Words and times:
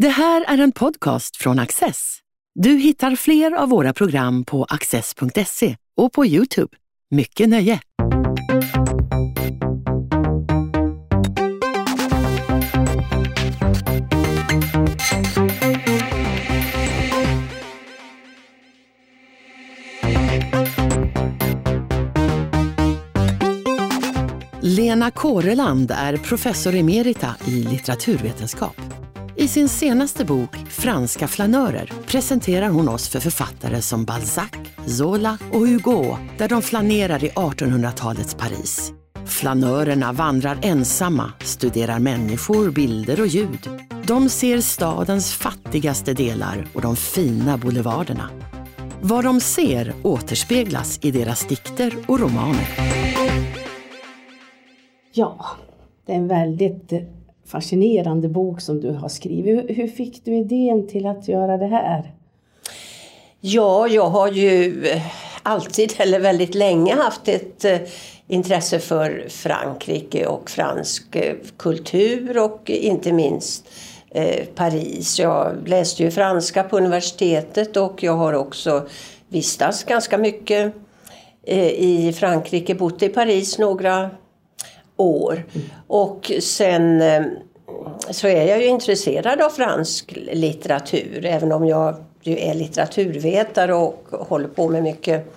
Det 0.00 0.08
här 0.08 0.44
är 0.48 0.58
en 0.58 0.72
podcast 0.72 1.36
från 1.36 1.58
Access. 1.58 2.18
Du 2.54 2.70
hittar 2.70 3.16
fler 3.16 3.52
av 3.52 3.68
våra 3.68 3.92
program 3.92 4.44
på 4.44 4.64
access.se 4.64 5.76
och 5.96 6.12
på 6.12 6.26
Youtube. 6.26 6.76
Mycket 7.10 7.48
nöje! 7.48 7.80
Lena 24.60 25.10
Kåreland 25.10 25.90
är 25.90 26.16
professor 26.16 26.74
emerita 26.74 27.36
i 27.46 27.50
litteraturvetenskap. 27.50 28.89
I 29.40 29.48
sin 29.48 29.68
senaste 29.68 30.24
bok 30.24 30.56
Franska 30.68 31.28
flanörer 31.28 31.92
presenterar 32.06 32.68
hon 32.68 32.88
oss 32.88 33.08
för 33.08 33.20
författare 33.20 33.82
som 33.82 34.04
Balzac, 34.04 34.50
Zola 34.86 35.38
och 35.52 35.60
Hugo 35.60 36.16
där 36.38 36.48
de 36.48 36.62
flanerar 36.62 37.24
i 37.24 37.28
1800-talets 37.28 38.34
Paris. 38.34 38.92
Flanörerna 39.26 40.12
vandrar 40.12 40.58
ensamma, 40.62 41.32
studerar 41.40 41.98
människor, 41.98 42.70
bilder 42.70 43.20
och 43.20 43.26
ljud. 43.26 43.68
De 44.06 44.28
ser 44.28 44.60
stadens 44.60 45.34
fattigaste 45.34 46.14
delar 46.14 46.66
och 46.74 46.82
de 46.82 46.96
fina 46.96 47.56
boulevarderna. 47.56 48.30
Vad 49.02 49.24
de 49.24 49.40
ser 49.40 49.94
återspeglas 50.02 50.98
i 51.02 51.10
deras 51.10 51.46
dikter 51.46 51.94
och 52.08 52.20
romaner. 52.20 52.68
Ja, 55.12 55.46
det 56.06 56.12
är 56.12 56.16
en 56.16 56.28
väldigt 56.28 56.92
fascinerande 57.50 58.28
bok 58.28 58.60
som 58.60 58.80
du 58.80 58.90
har 58.90 59.08
skrivit. 59.08 59.64
Hur 59.68 59.88
fick 59.88 60.24
du 60.24 60.36
idén 60.36 60.88
till 60.88 61.06
att 61.06 61.28
göra 61.28 61.56
det 61.56 61.66
här? 61.66 62.12
Ja, 63.40 63.88
jag 63.88 64.06
har 64.06 64.28
ju 64.28 64.86
alltid, 65.42 65.92
eller 65.98 66.20
väldigt 66.20 66.54
länge, 66.54 66.94
haft 66.94 67.28
ett 67.28 67.64
eh, 67.64 67.78
intresse 68.28 68.78
för 68.78 69.26
Frankrike 69.28 70.26
och 70.26 70.50
fransk 70.50 71.16
eh, 71.16 71.34
kultur 71.56 72.38
och 72.38 72.70
inte 72.70 73.12
minst 73.12 73.68
eh, 74.10 74.44
Paris. 74.54 75.18
Jag 75.18 75.68
läste 75.68 76.02
ju 76.02 76.10
franska 76.10 76.62
på 76.62 76.76
universitetet 76.76 77.76
och 77.76 78.02
jag 78.02 78.16
har 78.16 78.32
också 78.32 78.86
vistats 79.28 79.84
ganska 79.84 80.18
mycket 80.18 80.74
i 81.76 82.12
Frankrike, 82.12 82.74
bott 82.74 83.02
i 83.02 83.08
Paris 83.08 83.58
några 83.58 84.10
år. 84.96 85.44
Och 85.86 86.32
sen 86.40 87.02
så 88.10 88.28
är 88.28 88.44
jag 88.46 88.60
ju 88.60 88.66
intresserad 88.66 89.40
av 89.40 89.50
fransk 89.50 90.18
litteratur 90.32 91.24
även 91.24 91.52
om 91.52 91.66
jag 91.66 91.96
ju 92.22 92.38
är 92.38 92.54
litteraturvetare 92.54 93.74
och 93.74 94.04
håller 94.10 94.48
på 94.48 94.68
med 94.68 94.82
mycket 94.82 95.34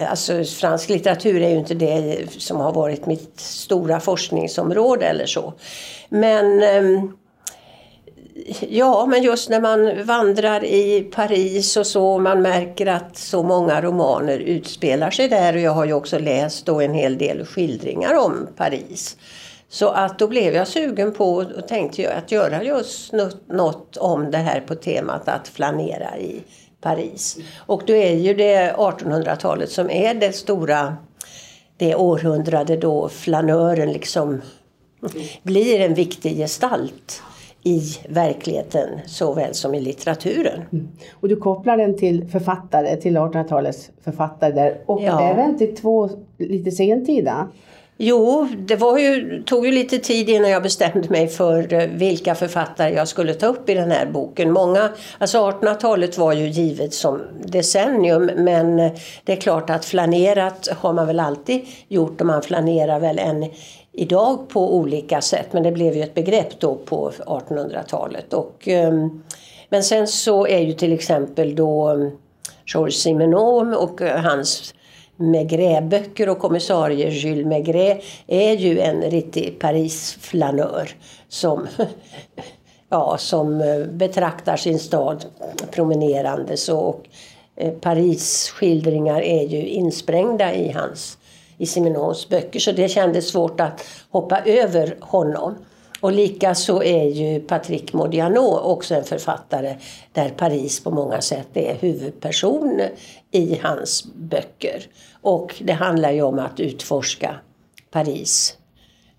Alltså 0.00 0.44
fransk 0.44 0.88
litteratur 0.88 1.42
är 1.42 1.48
ju 1.48 1.58
inte 1.58 1.74
det 1.74 2.18
som 2.38 2.56
har 2.56 2.72
varit 2.72 3.06
mitt 3.06 3.40
stora 3.40 4.00
forskningsområde 4.00 5.06
eller 5.06 5.26
så. 5.26 5.52
Men 6.08 6.62
ehm, 6.62 7.12
Ja, 8.68 9.06
men 9.06 9.22
just 9.22 9.48
när 9.48 9.60
man 9.60 10.06
vandrar 10.06 10.64
i 10.64 11.00
Paris 11.00 11.76
och 11.76 11.86
så, 11.86 12.18
man 12.18 12.42
märker 12.42 12.86
att 12.86 13.16
så 13.16 13.42
många 13.42 13.82
romaner 13.82 14.38
utspelar 14.38 15.10
sig 15.10 15.28
där 15.28 15.54
och 15.54 15.60
jag 15.60 15.72
har 15.72 15.84
ju 15.84 15.92
också 15.92 16.18
läst 16.18 16.66
då 16.66 16.80
en 16.80 16.94
hel 16.94 17.18
del 17.18 17.44
skildringar 17.44 18.14
om 18.14 18.48
Paris. 18.56 19.16
Så 19.68 19.88
att 19.88 20.18
då 20.18 20.28
blev 20.28 20.54
jag 20.54 20.68
sugen 20.68 21.12
på 21.12 21.34
och 21.34 21.68
tänkte 21.68 22.14
att 22.14 22.32
göra 22.32 22.62
just 22.62 23.12
något 23.48 23.96
om 23.96 24.30
det 24.30 24.38
här 24.38 24.60
på 24.60 24.74
temat 24.74 25.28
att 25.28 25.48
flanera 25.48 26.18
i 26.18 26.42
Paris. 26.80 27.38
Och 27.66 27.82
då 27.86 27.92
är 27.92 28.14
ju 28.14 28.34
det 28.34 28.72
1800-talet 28.72 29.70
som 29.70 29.90
är 29.90 30.14
det 30.14 30.32
stora, 30.32 30.96
det 31.76 31.94
århundrade 31.94 32.76
då 32.76 33.08
flanören 33.08 33.92
liksom 33.92 34.40
blir 35.42 35.80
en 35.80 35.94
viktig 35.94 36.36
gestalt 36.36 37.22
i 37.62 37.80
verkligheten 38.08 38.88
såväl 39.06 39.54
som 39.54 39.74
i 39.74 39.80
litteraturen. 39.80 40.62
Mm. 40.72 40.88
Och 41.12 41.28
du 41.28 41.36
kopplar 41.36 41.76
den 41.76 41.96
till 41.96 42.28
författare, 42.28 42.96
till 42.96 43.16
1800-talets 43.16 43.90
författare 44.04 44.52
där 44.52 44.80
och 44.86 45.02
ja. 45.02 45.22
även 45.22 45.58
till 45.58 45.76
två 45.76 46.10
lite 46.38 46.70
sentida. 46.70 47.48
Jo, 47.98 48.48
det 48.58 48.76
var 48.76 48.98
ju, 48.98 49.42
tog 49.42 49.66
ju 49.66 49.72
lite 49.72 49.98
tid 49.98 50.28
innan 50.28 50.50
jag 50.50 50.62
bestämde 50.62 51.08
mig 51.08 51.28
för 51.28 51.72
eh, 51.72 51.86
vilka 51.88 52.34
författare 52.34 52.94
jag 52.94 53.08
skulle 53.08 53.34
ta 53.34 53.46
upp 53.46 53.68
i 53.68 53.74
den 53.74 53.90
här 53.90 54.06
boken. 54.06 54.52
Många, 54.52 54.90
alltså 55.18 55.38
1800-talet 55.38 56.18
var 56.18 56.32
ju 56.32 56.48
givet 56.48 56.94
som 56.94 57.22
decennium 57.44 58.30
men 58.36 58.78
eh, 58.78 58.92
det 59.24 59.32
är 59.32 59.36
klart 59.36 59.70
att 59.70 59.84
flanerat 59.84 60.68
har 60.78 60.92
man 60.92 61.06
väl 61.06 61.20
alltid 61.20 61.66
gjort 61.88 62.20
och 62.20 62.26
man 62.26 62.42
flanerar 62.42 63.00
väl 63.00 63.18
än 63.18 63.50
idag 63.92 64.48
på 64.48 64.76
olika 64.76 65.20
sätt. 65.20 65.52
Men 65.52 65.62
det 65.62 65.72
blev 65.72 65.96
ju 65.96 66.02
ett 66.02 66.14
begrepp 66.14 66.60
då 66.60 66.74
på 66.74 67.10
1800-talet. 67.10 68.32
Och, 68.32 68.68
ehm, 68.68 69.22
men 69.68 69.82
sen 69.82 70.08
så 70.08 70.46
är 70.46 70.60
ju 70.60 70.72
till 70.72 70.92
exempel 70.92 71.54
då 71.54 71.90
eh, 71.90 72.08
Georges 72.66 73.02
Simenon 73.02 73.74
och 73.74 74.00
hans 74.00 74.74
Maigret-böcker 75.16 76.28
och 76.28 76.38
kommissarie 76.38 77.10
Jules 77.10 77.46
Maigret 77.46 78.02
är 78.26 78.52
ju 78.52 78.80
en 78.80 79.02
riktig 79.02 79.58
Paris-flanör 79.58 80.90
som, 81.28 81.66
ja, 82.88 83.16
som 83.18 83.60
eh, 83.60 83.86
betraktar 83.86 84.56
sin 84.56 84.78
stad 84.78 85.24
promenerande. 85.70 86.56
Så, 86.56 86.78
och 86.78 87.06
eh, 87.56 87.72
Paris 87.72 88.50
skildringar 88.50 89.20
är 89.20 89.42
ju 89.42 89.66
insprängda 89.66 90.54
i 90.54 90.72
hans 90.72 91.18
i 91.58 91.66
Simenons 91.66 92.28
böcker 92.28 92.60
så 92.60 92.72
det 92.72 92.88
kändes 92.88 93.28
svårt 93.28 93.60
att 93.60 93.84
hoppa 94.10 94.40
över 94.40 94.96
honom. 95.00 95.54
Och 96.06 96.12
likaså 96.12 96.82
är 96.82 97.04
ju 97.04 97.40
Patrick 97.40 97.92
Modiano 97.92 98.58
också 98.58 98.94
en 98.94 99.04
författare 99.04 99.76
där 100.12 100.28
Paris 100.28 100.84
på 100.84 100.90
många 100.90 101.20
sätt 101.20 101.48
är 101.54 101.74
huvudperson 101.74 102.80
i 103.30 103.58
hans 103.62 104.04
böcker. 104.14 104.86
Och 105.22 105.54
det 105.64 105.72
handlar 105.72 106.10
ju 106.10 106.22
om 106.22 106.38
att 106.38 106.60
utforska 106.60 107.36
Paris 107.90 108.56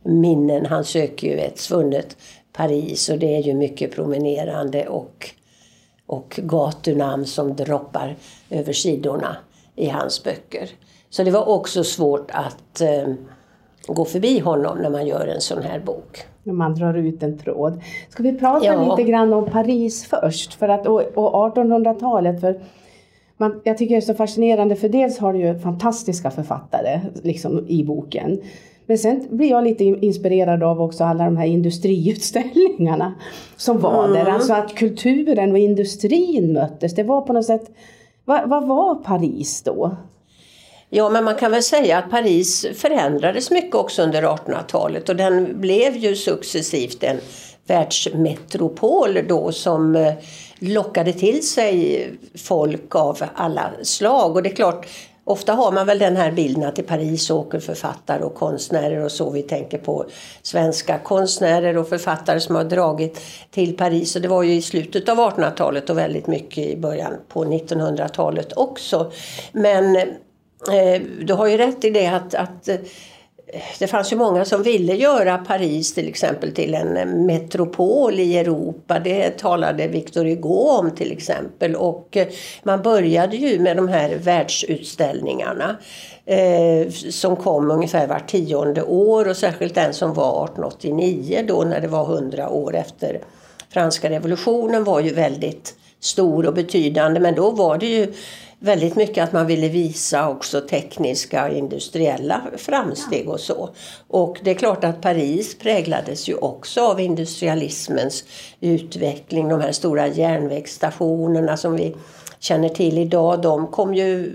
minnen. 0.03 0.65
Han 0.65 0.83
söker 0.85 1.27
ju 1.27 1.39
ett 1.39 1.59
svunnet 1.59 2.17
Paris 2.53 3.09
och 3.09 3.19
det 3.19 3.35
är 3.35 3.41
ju 3.41 3.53
mycket 3.53 3.95
promenerande 3.95 4.87
och, 4.87 5.29
och 6.05 6.39
gatunamn 6.43 7.25
som 7.25 7.55
droppar 7.55 8.15
över 8.49 8.73
sidorna 8.73 9.37
i 9.75 9.89
hans 9.89 10.23
böcker. 10.23 10.69
Så 11.09 11.23
det 11.23 11.31
var 11.31 11.45
också 11.49 11.83
svårt 11.83 12.31
att 12.31 12.81
eh, 12.81 13.13
gå 13.87 14.05
förbi 14.05 14.39
honom 14.39 14.77
när 14.77 14.89
man 14.89 15.07
gör 15.07 15.27
en 15.27 15.41
sån 15.41 15.63
här 15.63 15.79
bok. 15.79 16.25
När 16.47 16.53
man 16.53 16.75
drar 16.75 16.93
ut 16.93 17.23
en 17.23 17.37
tråd. 17.37 17.81
Ska 18.09 18.23
vi 18.23 18.37
prata 18.37 18.65
ja. 18.65 18.95
lite 18.95 19.09
grann 19.09 19.33
om 19.33 19.45
Paris 19.45 20.05
först? 20.05 20.53
För 20.53 20.69
att, 20.69 20.87
och, 20.87 21.01
och 21.01 21.55
1800-talet. 21.55 22.41
För 22.41 22.59
man, 23.37 23.61
jag 23.63 23.77
tycker 23.77 23.95
det 23.95 23.99
är 23.99 24.01
så 24.01 24.13
fascinerande 24.13 24.75
för 24.75 24.89
dels 24.89 25.17
har 25.17 25.33
du 25.33 25.39
ju 25.39 25.59
fantastiska 25.59 26.31
författare 26.31 27.01
liksom, 27.23 27.65
i 27.67 27.83
boken. 27.83 28.41
Men 28.85 28.97
sen 28.97 29.27
blir 29.29 29.49
jag 29.49 29.63
lite 29.63 29.83
inspirerad 29.83 30.63
av 30.63 30.81
också 30.81 31.03
alla 31.03 31.25
de 31.25 31.37
här 31.37 31.45
industriutställningarna 31.45 33.13
som 33.57 33.79
var 33.79 34.05
mm. 34.05 34.13
där. 34.13 34.31
Alltså 34.31 34.53
att 34.53 34.75
kulturen 34.75 35.51
och 35.51 35.57
industrin 35.57 36.53
möttes. 36.53 36.95
Det 36.95 37.03
var 37.03 37.21
på 37.21 37.33
något 37.33 37.45
sätt, 37.45 37.71
vad, 38.25 38.49
vad 38.49 38.67
var 38.67 38.95
Paris 38.95 39.63
då? 39.63 39.95
Ja, 40.89 41.09
men 41.09 41.23
man 41.23 41.35
kan 41.35 41.51
väl 41.51 41.63
säga 41.63 41.97
att 41.97 42.09
Paris 42.09 42.65
förändrades 42.75 43.51
mycket 43.51 43.75
också 43.75 44.01
under 44.01 44.23
1800-talet 44.23 45.09
och 45.09 45.15
den 45.15 45.61
blev 45.61 45.97
ju 45.97 46.15
successivt 46.15 47.03
en 47.03 47.19
världsmetropol 47.65 49.19
då 49.27 49.51
som 49.51 49.95
eh, 49.95 50.13
lockade 50.59 51.13
till 51.13 51.47
sig 51.47 52.09
folk 52.35 52.95
av 52.95 53.23
alla 53.35 53.71
slag. 53.81 54.35
Och 54.35 54.43
det 54.43 54.49
är 54.49 54.55
klart, 54.55 54.87
ofta 55.23 55.53
har 55.53 55.71
man 55.71 55.85
väl 55.85 55.99
den 55.99 56.15
här 56.15 56.31
bilden 56.31 56.63
att 56.63 56.79
i 56.79 56.83
Paris 56.83 57.29
åker 57.29 57.59
författare 57.59 58.23
och 58.23 58.35
konstnärer 58.35 59.03
och 59.03 59.11
så. 59.11 59.29
Vi 59.29 59.41
tänker 59.41 59.77
på 59.77 60.05
svenska 60.41 60.99
konstnärer 60.99 61.77
och 61.77 61.89
författare 61.89 62.39
som 62.39 62.55
har 62.55 62.63
dragit 62.63 63.21
till 63.51 63.77
Paris. 63.77 64.15
Och 64.15 64.21
det 64.21 64.27
var 64.27 64.43
ju 64.43 64.53
i 64.53 64.61
slutet 64.61 65.09
av 65.09 65.17
1800-talet 65.17 65.89
och 65.89 65.97
väldigt 65.97 66.27
mycket 66.27 66.57
i 66.57 66.77
början 66.77 67.13
på 67.27 67.45
1900-talet 67.45 68.53
också. 68.57 69.11
Men 69.51 69.97
Eh, 70.71 71.01
du 71.21 71.33
har 71.33 71.47
ju 71.47 71.57
rätt 71.57 71.83
i 71.83 71.89
det 71.89 72.07
att, 72.07 72.35
att 72.35 72.67
eh, 72.67 72.77
det 73.79 73.87
fanns 73.87 74.13
ju 74.13 74.15
många 74.15 74.45
som 74.45 74.63
ville 74.63 74.95
göra 74.95 75.37
Paris 75.37 75.93
till 75.93 76.07
exempel 76.07 76.51
till 76.51 76.73
en 76.73 76.97
eh, 76.97 77.05
metropol 77.05 78.19
i 78.19 78.37
Europa. 78.37 78.99
Det 78.99 79.29
talade 79.29 79.87
Victor 79.87 80.25
Hugo 80.25 80.69
om 80.79 80.91
till 80.91 81.11
exempel. 81.11 81.75
Och 81.75 82.17
man 82.63 82.81
började 82.81 83.35
ju 83.35 83.59
med 83.59 83.77
de 83.77 83.87
här 83.87 84.15
världsutställningarna 84.15 85.77
eh, 86.25 86.89
som 86.91 87.35
kom 87.35 87.71
ungefär 87.71 88.07
vart 88.07 88.27
tionde 88.27 88.83
år 88.83 89.27
och 89.27 89.37
särskilt 89.37 89.75
den 89.75 89.93
som 89.93 90.13
var 90.13 90.45
1889 90.45 91.45
då 91.47 91.63
när 91.63 91.81
det 91.81 91.87
var 91.87 92.05
hundra 92.05 92.49
år 92.49 92.75
efter 92.75 93.19
franska 93.69 94.09
revolutionen 94.09 94.83
var 94.83 94.99
ju 94.99 95.13
väldigt 95.13 95.75
stor 95.99 96.45
och 96.45 96.53
betydande 96.53 97.19
men 97.19 97.35
då 97.35 97.51
var 97.51 97.77
det 97.77 97.85
ju 97.85 98.13
väldigt 98.59 98.95
mycket 98.95 99.23
att 99.23 99.33
man 99.33 99.47
ville 99.47 99.69
visa 99.69 100.29
också 100.29 100.61
tekniska 100.61 101.45
och 101.45 101.53
industriella 101.53 102.41
framsteg 102.57 103.29
och 103.29 103.39
så. 103.39 103.69
Och 104.07 104.37
det 104.43 104.51
är 104.51 104.55
klart 104.55 104.83
att 104.83 105.01
Paris 105.01 105.57
präglades 105.57 106.29
ju 106.29 106.35
också 106.35 106.81
av 106.81 106.99
industrialismens 106.99 108.23
utveckling. 108.59 109.49
De 109.49 109.61
här 109.61 109.71
stora 109.71 110.07
järnvägsstationerna 110.07 111.57
som 111.57 111.75
vi 111.75 111.95
känner 112.39 112.69
till 112.69 112.97
idag, 112.97 113.41
de 113.41 113.67
kom 113.67 113.93
ju 113.93 114.33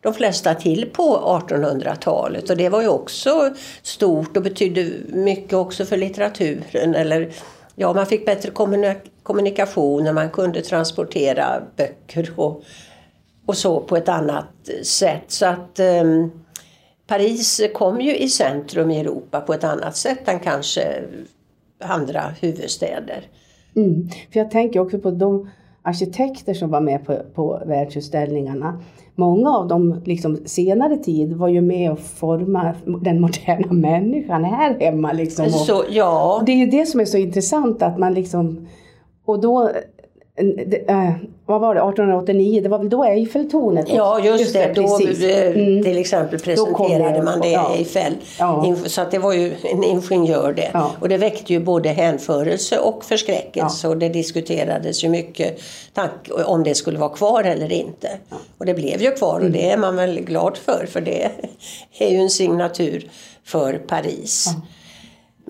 de 0.00 0.14
flesta 0.14 0.54
till 0.54 0.90
på 0.92 1.40
1800-talet 1.48 2.50
och 2.50 2.56
det 2.56 2.68
var 2.68 2.82
ju 2.82 2.88
också 2.88 3.54
stort 3.82 4.36
och 4.36 4.42
betydde 4.42 4.90
mycket 5.08 5.52
också 5.52 5.84
för 5.84 5.96
litteraturen. 5.96 6.94
Eller, 6.94 7.32
ja, 7.74 7.92
man 7.92 8.06
fick 8.06 8.26
bättre 8.26 8.50
kommunikationer, 9.22 10.12
man 10.12 10.30
kunde 10.30 10.62
transportera 10.62 11.62
böcker 11.76 12.32
och 12.36 12.62
och 13.50 13.56
så 13.56 13.80
på 13.80 13.96
ett 13.96 14.08
annat 14.08 14.46
sätt. 14.82 15.24
Så 15.26 15.46
att 15.46 15.80
um, 16.02 16.30
Paris 17.06 17.60
kom 17.74 18.00
ju 18.00 18.16
i 18.16 18.28
centrum 18.28 18.90
i 18.90 19.00
Europa 19.00 19.40
på 19.40 19.54
ett 19.54 19.64
annat 19.64 19.96
sätt 19.96 20.28
än 20.28 20.40
kanske 20.40 21.02
andra 21.84 22.20
huvudstäder. 22.40 23.22
Mm. 23.76 24.08
För 24.32 24.40
jag 24.40 24.50
tänker 24.50 24.80
också 24.80 24.98
på 24.98 25.10
de 25.10 25.50
arkitekter 25.82 26.54
som 26.54 26.70
var 26.70 26.80
med 26.80 27.06
på, 27.06 27.18
på 27.34 27.62
världsutställningarna. 27.66 28.82
Många 29.14 29.50
av 29.50 29.68
dem 29.68 30.02
liksom 30.04 30.38
senare 30.46 30.96
tid 30.96 31.32
var 31.32 31.48
ju 31.48 31.60
med 31.60 31.92
och 31.92 32.00
forma 32.00 32.74
den 32.84 33.20
moderna 33.20 33.72
människan 33.72 34.44
här 34.44 34.80
hemma. 34.80 35.12
Liksom. 35.12 35.50
Så, 35.50 35.84
ja. 35.90 36.42
Det 36.46 36.52
är 36.52 36.56
ju 36.56 36.66
det 36.66 36.86
som 36.86 37.00
är 37.00 37.04
så 37.04 37.16
intressant 37.16 37.82
att 37.82 37.98
man 37.98 38.14
liksom 38.14 38.68
och 39.24 39.40
då 39.40 39.70
äh, 40.88 41.12
vad 41.46 41.60
var 41.60 41.74
det, 41.74 41.80
1889, 41.80 42.60
det 42.62 42.68
var 42.68 42.78
väl 42.78 42.88
då 42.88 43.04
Eiffeltornet 43.04 43.88
Ja 43.88 44.20
just, 44.24 44.40
just 44.40 44.52
det, 44.52 44.72
då 44.74 45.00
mm. 45.00 45.82
till 45.82 45.98
exempel 45.98 46.38
presenterade 46.38 47.22
man 47.22 47.40
det 47.40 47.50
ja. 47.50 47.74
Eiffel. 47.76 48.12
Ja. 48.38 48.76
Så 48.86 49.00
att 49.00 49.10
det 49.10 49.18
var 49.18 49.32
ju 49.32 49.54
en 49.62 49.84
ingenjör 49.84 50.52
det. 50.52 50.70
Ja. 50.72 50.90
Och 51.00 51.08
det 51.08 51.16
väckte 51.16 51.52
ju 51.52 51.60
både 51.60 51.88
hänförelse 51.88 52.78
och 52.78 53.04
förskräckelse 53.04 53.88
och 53.88 53.96
det 53.96 54.08
diskuterades 54.08 55.04
ju 55.04 55.08
mycket 55.08 55.60
om 56.44 56.64
det 56.64 56.74
skulle 56.74 56.98
vara 56.98 57.10
kvar 57.10 57.44
eller 57.44 57.72
inte. 57.72 58.08
Och 58.58 58.66
det 58.66 58.74
blev 58.74 59.02
ju 59.02 59.10
kvar 59.10 59.34
och 59.34 59.40
mm. 59.40 59.52
det 59.52 59.70
är 59.70 59.76
man 59.76 59.96
väl 59.96 60.20
glad 60.20 60.56
för 60.56 60.86
för 60.86 61.00
det 61.00 61.30
är 61.98 62.10
ju 62.10 62.16
en 62.16 62.30
signatur 62.30 63.10
för 63.44 63.74
Paris. 63.74 64.46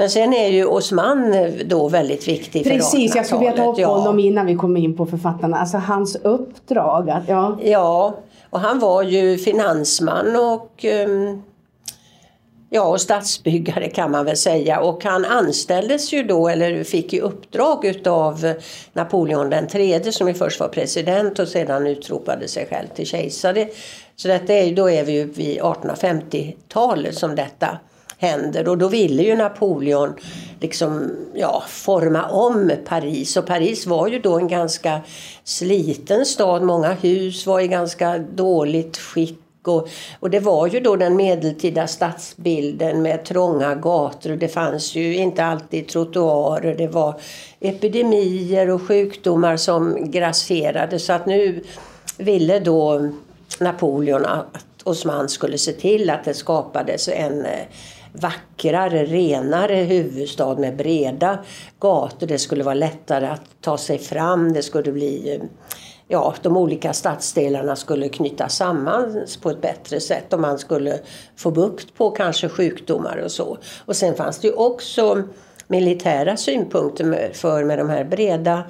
Men 0.01 0.11
sen 0.11 0.33
är 0.33 0.49
ju 0.49 0.65
Osman 0.65 1.35
då 1.65 1.89
väldigt 1.89 2.29
viktig 2.29 2.65
för 2.65 2.71
Precis, 2.71 3.15
jag 3.15 3.27
skulle 3.27 3.41
vilja 3.41 3.57
ta 3.57 3.73
upp 3.73 3.79
ja. 3.79 3.89
honom 3.89 4.19
innan 4.19 4.47
vi 4.47 4.55
kommer 4.55 4.81
in 4.81 4.97
på 4.97 5.07
författarna. 5.07 5.57
Alltså 5.57 5.77
hans 5.77 6.17
uppdrag. 6.17 7.11
Att, 7.11 7.29
ja. 7.29 7.59
ja, 7.63 8.15
och 8.51 8.61
han 8.61 8.79
var 8.79 9.03
ju 9.03 9.39
finansman 9.39 10.37
och 10.37 10.85
um, 11.07 11.43
Ja, 12.71 12.83
och 12.83 13.01
stadsbyggare 13.01 13.89
kan 13.89 14.11
man 14.11 14.25
väl 14.25 14.37
säga. 14.37 14.81
Och 14.81 15.05
han 15.05 15.25
anställdes 15.25 16.13
ju 16.13 16.23
då, 16.23 16.49
eller 16.49 16.85
fick 16.85 17.13
i 17.13 17.21
uppdrag 17.21 17.85
utav 17.85 18.55
Napoleon 18.93 19.51
den 19.51 19.67
tredje 19.69 20.13
som 20.13 20.29
ju 20.29 20.35
först 20.35 20.61
var 20.61 20.69
president 20.69 21.39
och 21.39 21.49
sedan 21.49 21.87
utropade 21.87 22.49
sig 22.49 22.67
själv 22.71 22.87
till 22.95 23.07
kejsare. 23.07 23.69
Så 24.17 24.29
detta 24.29 24.53
är, 24.53 24.75
då 24.75 24.91
är 24.91 25.05
vi 25.05 25.13
ju 25.13 25.25
vid 25.25 25.61
1850-talet 25.61 27.19
som 27.19 27.35
detta 27.35 27.79
händer. 28.21 28.69
Och 28.69 28.79
då 28.79 28.89
ville 28.89 29.23
ju 29.23 29.37
Napoleon 29.37 30.15
liksom, 30.61 31.11
ja, 31.35 31.63
forma 31.69 32.29
om 32.29 32.73
Paris. 32.87 33.37
Och 33.37 33.47
Paris 33.47 33.87
var 33.87 34.09
ju 34.09 34.19
då 34.19 34.39
en 34.39 34.49
ganska 34.49 35.01
sliten 35.45 36.27
stad. 36.27 36.63
Många 36.63 36.93
hus 36.93 37.47
var 37.47 37.61
i 37.61 37.69
ganska 37.69 38.19
dåligt 38.19 38.97
skick. 38.97 39.39
Och, 39.65 39.89
och, 40.21 40.31
det 40.31 40.41
var 40.41 40.67
ju 40.67 40.81
då 40.81 40.97
den 40.97 41.17
medeltida 41.17 41.87
stadsbilden 41.87 43.03
med 43.03 43.25
trånga 43.25 43.75
gator. 43.75 44.31
Det 44.31 44.49
fanns 44.49 44.95
ju 44.95 45.17
inte 45.17 45.45
alltid 45.45 45.89
trottoarer. 45.89 46.75
Det 46.75 46.89
var 46.89 47.21
epidemier 47.61 48.71
och 48.71 48.83
sjukdomar 48.83 49.57
som 49.57 50.11
grasserade. 50.11 50.99
Så 50.99 51.13
att 51.13 51.27
nu 51.27 51.65
ville 52.17 52.61
då 52.61 53.11
Napoleon 53.61 54.27
att 54.27 54.47
Osman 54.85 55.29
skulle 55.29 55.59
se 55.59 55.73
till 55.73 56.11
att 56.11 56.25
det 56.25 56.35
skapades 56.35 57.09
en 57.09 57.45
eh, 57.45 57.67
vackrare, 58.13 59.05
renare 59.05 59.75
huvudstad 59.75 60.59
med 60.59 60.77
breda 60.77 61.39
gator. 61.81 62.27
Det 62.27 62.39
skulle 62.39 62.65
vara 62.65 62.75
lättare 62.75 63.27
att 63.27 63.61
ta 63.61 63.79
sig 63.79 63.99
fram. 63.99 64.53
Det 64.53 64.63
skulle 64.63 64.93
bli 64.93 65.35
eh, 65.35 65.43
ja, 66.09 66.35
de 66.43 66.57
olika 66.57 66.93
stadsdelarna 66.93 67.77
skulle 67.77 68.09
knytas 68.09 68.57
samman 68.57 69.27
på 69.43 69.51
ett 69.51 69.61
bättre 69.61 70.01
sätt 70.01 70.33
och 70.33 70.41
man 70.41 70.59
skulle 70.59 70.99
få 71.37 71.51
bukt 71.51 71.95
på 71.95 72.11
kanske 72.11 72.49
sjukdomar 72.49 73.17
och 73.17 73.33
så. 73.33 73.59
Och 73.85 73.97
sen 73.97 74.15
fanns 74.15 74.39
det 74.39 74.49
ju 74.49 74.55
också 74.55 75.23
militära 75.69 76.37
synpunkter 76.37 77.31
för 77.33 77.65
med 77.65 77.79
de 77.79 77.91
här 77.91 78.05
breda 78.05 78.65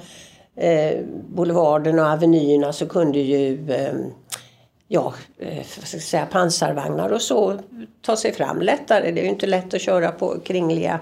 eh, 0.55 0.99
boulevarderna 1.29 2.01
och 2.01 2.09
avenyerna 2.11 2.73
så 2.73 2.85
kunde 2.85 3.19
ju 3.19 3.71
eh, 3.71 3.93
ja, 4.93 5.13
eh, 5.37 5.55
vad 5.57 5.87
ska 5.87 5.97
jag 5.97 6.03
säga, 6.03 6.25
pansarvagnar 6.25 7.09
och 7.09 7.21
så 7.21 7.59
ta 8.01 8.15
sig 8.15 8.33
fram 8.33 8.61
lättare. 8.61 9.11
Det 9.11 9.21
är 9.21 9.23
ju 9.23 9.29
inte 9.29 9.45
lätt 9.45 9.73
att 9.73 9.81
köra 9.81 10.11
på 10.11 10.39
kringliga 10.39 10.99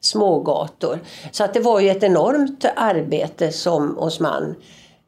smågator. 0.00 0.98
Så 1.30 1.44
att 1.44 1.54
det 1.54 1.60
var 1.60 1.80
ju 1.80 1.90
ett 1.90 2.02
enormt 2.02 2.64
arbete 2.76 3.52
som 3.52 3.98
Osman 3.98 4.54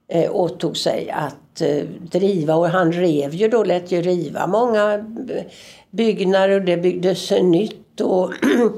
eh, 0.09 0.31
åtog 0.37 0.76
sig 0.76 1.11
att 1.11 1.61
eh, 1.61 1.85
driva 2.00 2.55
och 2.55 2.69
han 2.69 2.93
rev 2.93 3.35
ju 3.35 3.49
då, 3.49 3.64
lät 3.64 3.93
ju 3.93 4.03
riva 4.03 4.47
många 4.47 4.94
eh, 4.94 5.44
byggnader 5.91 6.61
och 6.61 6.64
det 6.64 6.76
byggdes 6.76 7.31
nytt. 7.31 8.00
Och, 8.00 8.32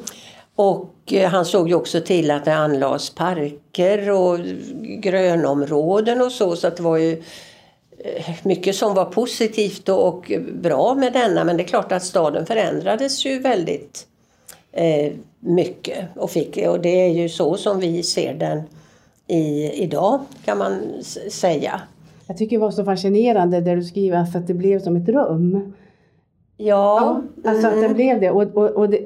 och 0.55 1.13
eh, 1.13 1.31
han 1.31 1.45
såg 1.45 1.69
ju 1.69 1.75
också 1.75 2.01
till 2.01 2.31
att 2.31 2.45
det 2.45 2.55
anlades 2.55 3.11
parker 3.11 4.11
och 4.11 4.39
grönområden 5.03 6.21
och 6.21 6.33
så. 6.33 6.57
Så 6.57 6.67
att 6.67 6.77
det 6.77 6.83
var 6.83 6.97
ju 6.97 7.23
mycket 8.43 8.77
som 8.77 8.95
var 8.95 9.05
positivt 9.05 9.89
och 9.89 10.33
bra 10.53 10.95
med 10.95 11.13
denna 11.13 11.45
men 11.45 11.57
det 11.57 11.63
är 11.63 11.67
klart 11.67 11.93
att 11.93 12.03
staden 12.03 12.47
förändrades 12.47 13.27
ju 13.27 13.39
väldigt 13.39 14.07
eh, 14.73 15.13
mycket 15.41 16.09
och, 16.17 16.31
fick, 16.31 16.57
och 16.57 16.81
det 16.81 17.01
är 17.01 17.13
ju 17.13 17.29
så 17.29 17.57
som 17.57 17.81
vi 17.81 18.03
ser 18.03 18.35
den 18.35 18.63
i, 19.27 19.71
idag 19.83 20.21
kan 20.45 20.59
man 20.59 21.03
säga. 21.31 21.81
Jag 22.27 22.39
tycker 22.39 22.57
det 22.57 22.61
var 22.61 22.71
så 22.71 22.85
fascinerande 22.85 23.61
där 23.61 23.77
du 23.77 23.85
skriver 23.85 24.19
att 24.19 24.47
det 24.47 24.55
blev 24.55 24.83
som 24.83 24.97
ett 24.97 25.09
rum. 25.09 25.73
Ja. 26.57 27.23
ja 27.45 27.51
alltså 27.51 27.67
att 27.67 27.75
det 27.75 27.85
mm. 27.85 27.95
blev 27.95 28.21
det. 28.21 28.31
Och, 28.31 28.43
och, 28.43 28.71
och 28.71 28.89
det, 28.89 29.01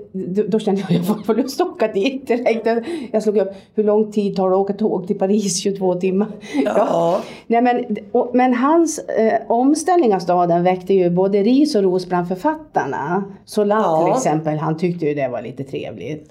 då 0.48 0.58
kände 0.58 0.80
jag 0.80 1.00
att 1.00 1.08
jag 1.08 1.26
får 1.26 1.34
lust 1.34 1.60
att 1.60 1.66
åka 1.66 1.88
dit 1.88 2.26
direkt. 2.26 2.66
Jag 3.12 3.22
slog 3.22 3.36
upp 3.36 3.48
hur 3.74 3.84
lång 3.84 4.12
tid 4.12 4.36
tar 4.36 4.50
det 4.50 4.56
att 4.56 4.60
åka 4.60 4.72
tåg 4.72 5.06
till 5.06 5.18
Paris? 5.18 5.58
22 5.62 5.94
timmar. 5.94 6.28
Ja. 6.64 6.72
ja. 6.76 7.20
Nej, 7.46 7.62
men, 7.62 7.96
och, 8.12 8.30
men 8.34 8.54
hans 8.54 8.98
eh, 8.98 9.40
omställning 9.48 10.14
av 10.14 10.18
staden 10.18 10.64
väckte 10.64 10.94
ju 10.94 11.10
både 11.10 11.42
ris 11.42 11.74
och 11.74 11.82
ros 11.82 12.06
bland 12.06 12.28
författarna. 12.28 13.24
Solat 13.44 13.82
ja. 13.82 14.04
till 14.04 14.16
exempel, 14.16 14.58
han 14.58 14.76
tyckte 14.76 15.06
ju 15.06 15.14
det 15.14 15.28
var 15.28 15.42
lite 15.42 15.64
trevligt. 15.64 16.30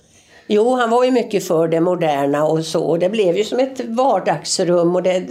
Jo, 0.50 0.76
han 0.76 0.90
var 0.90 1.04
ju 1.04 1.12
mycket 1.12 1.48
för 1.48 1.68
det 1.68 1.80
moderna 1.80 2.46
och 2.46 2.66
så. 2.66 2.98
Det 2.98 3.10
blev 3.10 3.38
ju 3.38 3.44
som 3.44 3.60
ett 3.60 3.86
vardagsrum 3.86 4.96
och 4.96 5.04
det, 5.04 5.28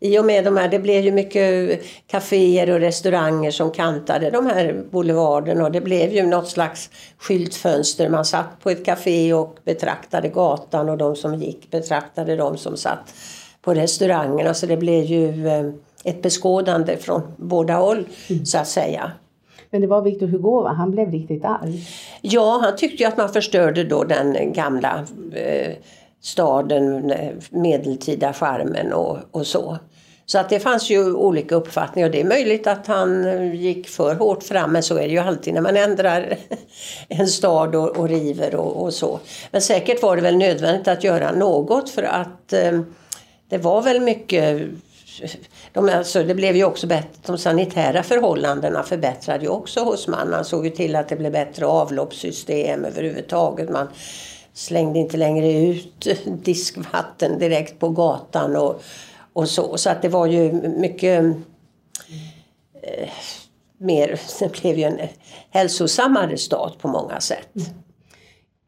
i 0.00 0.18
och 0.18 0.24
med 0.24 0.44
de 0.44 0.56
här, 0.56 0.68
det 0.68 0.78
blev 0.78 1.04
ju 1.04 1.12
mycket 1.12 1.80
kaféer 2.06 2.70
och 2.70 2.80
restauranger 2.80 3.50
som 3.50 3.70
kantade 3.70 4.30
de 4.30 4.46
här 4.46 4.84
boulevarderna 4.90 5.64
och 5.64 5.72
det 5.72 5.80
blev 5.80 6.12
ju 6.12 6.26
något 6.26 6.48
slags 6.48 6.90
skyltfönster. 7.18 8.08
Man 8.08 8.24
satt 8.24 8.60
på 8.62 8.70
ett 8.70 8.84
café 8.84 9.34
och 9.34 9.56
betraktade 9.64 10.28
gatan 10.28 10.88
och 10.88 10.98
de 10.98 11.16
som 11.16 11.34
gick 11.34 11.70
betraktade 11.70 12.36
de 12.36 12.56
som 12.56 12.76
satt 12.76 13.14
på 13.62 13.74
restaurangerna. 13.74 14.54
Så 14.54 14.66
det 14.66 14.76
blev 14.76 15.04
ju 15.04 15.48
eh, 15.48 15.70
ett 16.04 16.22
beskådande 16.22 16.96
från 16.96 17.22
båda 17.36 17.74
håll 17.74 18.08
mm. 18.30 18.46
så 18.46 18.58
att 18.58 18.68
säga. 18.68 19.12
Men 19.70 19.80
det 19.80 19.86
var 19.86 20.02
Victor 20.02 20.26
Hugo, 20.26 20.62
va? 20.62 20.72
han 20.72 20.90
blev 20.90 21.10
riktigt 21.10 21.44
arg. 21.44 21.86
Ja, 22.22 22.58
han 22.62 22.76
tyckte 22.76 23.02
ju 23.02 23.08
att 23.08 23.16
man 23.16 23.32
förstörde 23.32 23.84
då 23.84 24.04
den 24.04 24.52
gamla 24.52 25.06
eh, 25.32 25.72
staden, 26.22 27.10
eh, 27.10 27.32
medeltida 27.50 28.32
charmen 28.32 28.92
och, 28.92 29.18
och 29.30 29.46
så. 29.46 29.78
Så 30.26 30.38
att 30.38 30.48
det 30.48 30.60
fanns 30.60 30.90
ju 30.90 31.14
olika 31.14 31.54
uppfattningar 31.54 32.08
och 32.08 32.12
det 32.12 32.20
är 32.20 32.24
möjligt 32.24 32.66
att 32.66 32.86
han 32.86 33.24
eh, 33.24 33.54
gick 33.54 33.88
för 33.88 34.14
hårt 34.14 34.42
fram 34.42 34.72
men 34.72 34.82
så 34.82 34.96
är 34.96 35.02
det 35.02 35.12
ju 35.12 35.18
alltid 35.18 35.54
när 35.54 35.60
man 35.60 35.76
ändrar 35.76 36.36
en 37.08 37.28
stad 37.28 37.74
och, 37.74 37.96
och 37.96 38.08
river 38.08 38.54
och, 38.54 38.82
och, 38.82 38.94
så. 38.94 39.20
Men 39.50 39.62
säkert 39.62 40.02
var 40.02 40.16
det 40.16 40.22
väl 40.22 40.36
nödvändigt 40.36 40.88
att 40.88 41.04
göra 41.04 41.32
något 41.32 41.90
för 41.90 42.02
att 42.02 42.52
eh, 42.52 42.80
det 43.48 43.58
var 43.58 43.82
väl 43.82 44.00
mycket 44.00 44.60
de, 45.72 45.88
alltså, 45.88 46.22
det 46.22 46.34
blev 46.34 46.56
ju 46.56 46.64
också 46.64 46.86
bättre, 46.86 47.08
de 47.26 47.38
sanitära 47.38 48.02
förhållandena 48.02 48.82
förbättrade 48.82 49.44
ju 49.44 49.48
också 49.48 49.80
hos 49.80 50.08
man. 50.08 50.30
Man 50.30 50.44
såg 50.44 50.64
ju 50.64 50.70
till 50.70 50.96
att 50.96 51.08
det 51.08 51.16
blev 51.16 51.32
bättre 51.32 51.66
avloppssystem 51.66 52.84
överhuvudtaget. 52.84 53.70
Man 53.70 53.88
slängde 54.52 54.98
inte 54.98 55.16
längre 55.16 55.52
ut 55.52 56.08
diskvatten 56.44 57.38
direkt 57.38 57.78
på 57.78 57.88
gatan 57.88 58.56
och, 58.56 58.82
och 59.32 59.48
så. 59.48 59.76
Så 59.76 59.90
att 59.90 60.02
det 60.02 60.08
var 60.08 60.26
ju 60.26 60.52
mycket 60.52 61.24
eh, 62.82 63.08
mer, 63.78 64.20
det 64.38 64.60
blev 64.60 64.78
ju 64.78 64.84
en 64.84 64.98
hälsosammare 65.50 66.38
stat 66.38 66.78
på 66.78 66.88
många 66.88 67.20
sätt. 67.20 67.48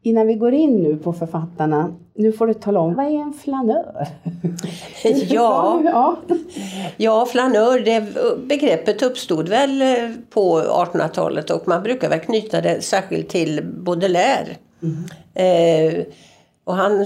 Innan 0.03 0.27
vi 0.27 0.33
går 0.33 0.53
in 0.53 0.83
nu 0.83 0.97
på 0.97 1.13
författarna, 1.13 1.93
nu 2.15 2.31
får 2.31 2.47
du 2.47 2.53
tala 2.53 2.79
om, 2.79 2.95
vad 2.95 3.05
är 3.05 3.21
en 3.21 3.33
flanör? 3.33 4.07
ja, 5.29 5.81
ja. 5.85 6.17
ja, 6.97 7.25
flanör, 7.25 7.79
det 7.79 8.03
begreppet 8.47 9.01
uppstod 9.01 9.49
väl 9.49 9.81
eh, 9.81 10.09
på 10.29 10.61
1800-talet 10.61 11.49
och 11.49 11.67
man 11.67 11.83
brukar 11.83 12.09
väl 12.09 12.19
knyta 12.19 12.61
det 12.61 12.81
särskilt 12.81 13.29
till 13.29 13.61
Baudelaire. 13.63 14.55
Mm. 14.83 15.03
Eh, 15.33 16.05
och 16.63 16.75
han 16.75 17.05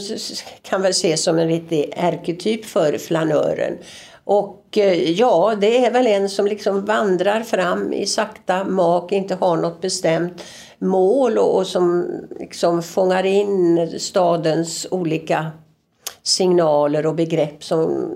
kan 0.62 0.82
väl 0.82 0.92
ses 0.92 1.24
som 1.24 1.40
en 1.40 1.48
riktig 1.48 1.94
ärketyp 1.96 2.66
för 2.66 2.98
flanören. 2.98 3.78
Och 4.24 4.78
eh, 4.78 5.12
ja, 5.12 5.56
det 5.62 5.86
är 5.86 5.92
väl 5.92 6.08
en 6.08 6.30
som 6.30 6.46
liksom 6.46 6.86
vandrar 6.86 7.42
fram 7.42 7.94
i 7.94 8.06
sakta 8.06 8.64
mak, 8.64 9.12
inte 9.12 9.36
har 9.36 9.58
något 9.58 9.82
bestämt 9.82 10.44
mål 10.88 11.38
och, 11.38 11.58
och 11.58 11.68
som 11.68 12.08
liksom 12.40 12.84
fångar 12.84 13.26
in 13.26 13.90
stadens 14.00 14.88
olika 14.92 15.52
signaler 16.24 17.06
och 17.06 17.16
begrepp 17.16 17.64
som 17.64 18.12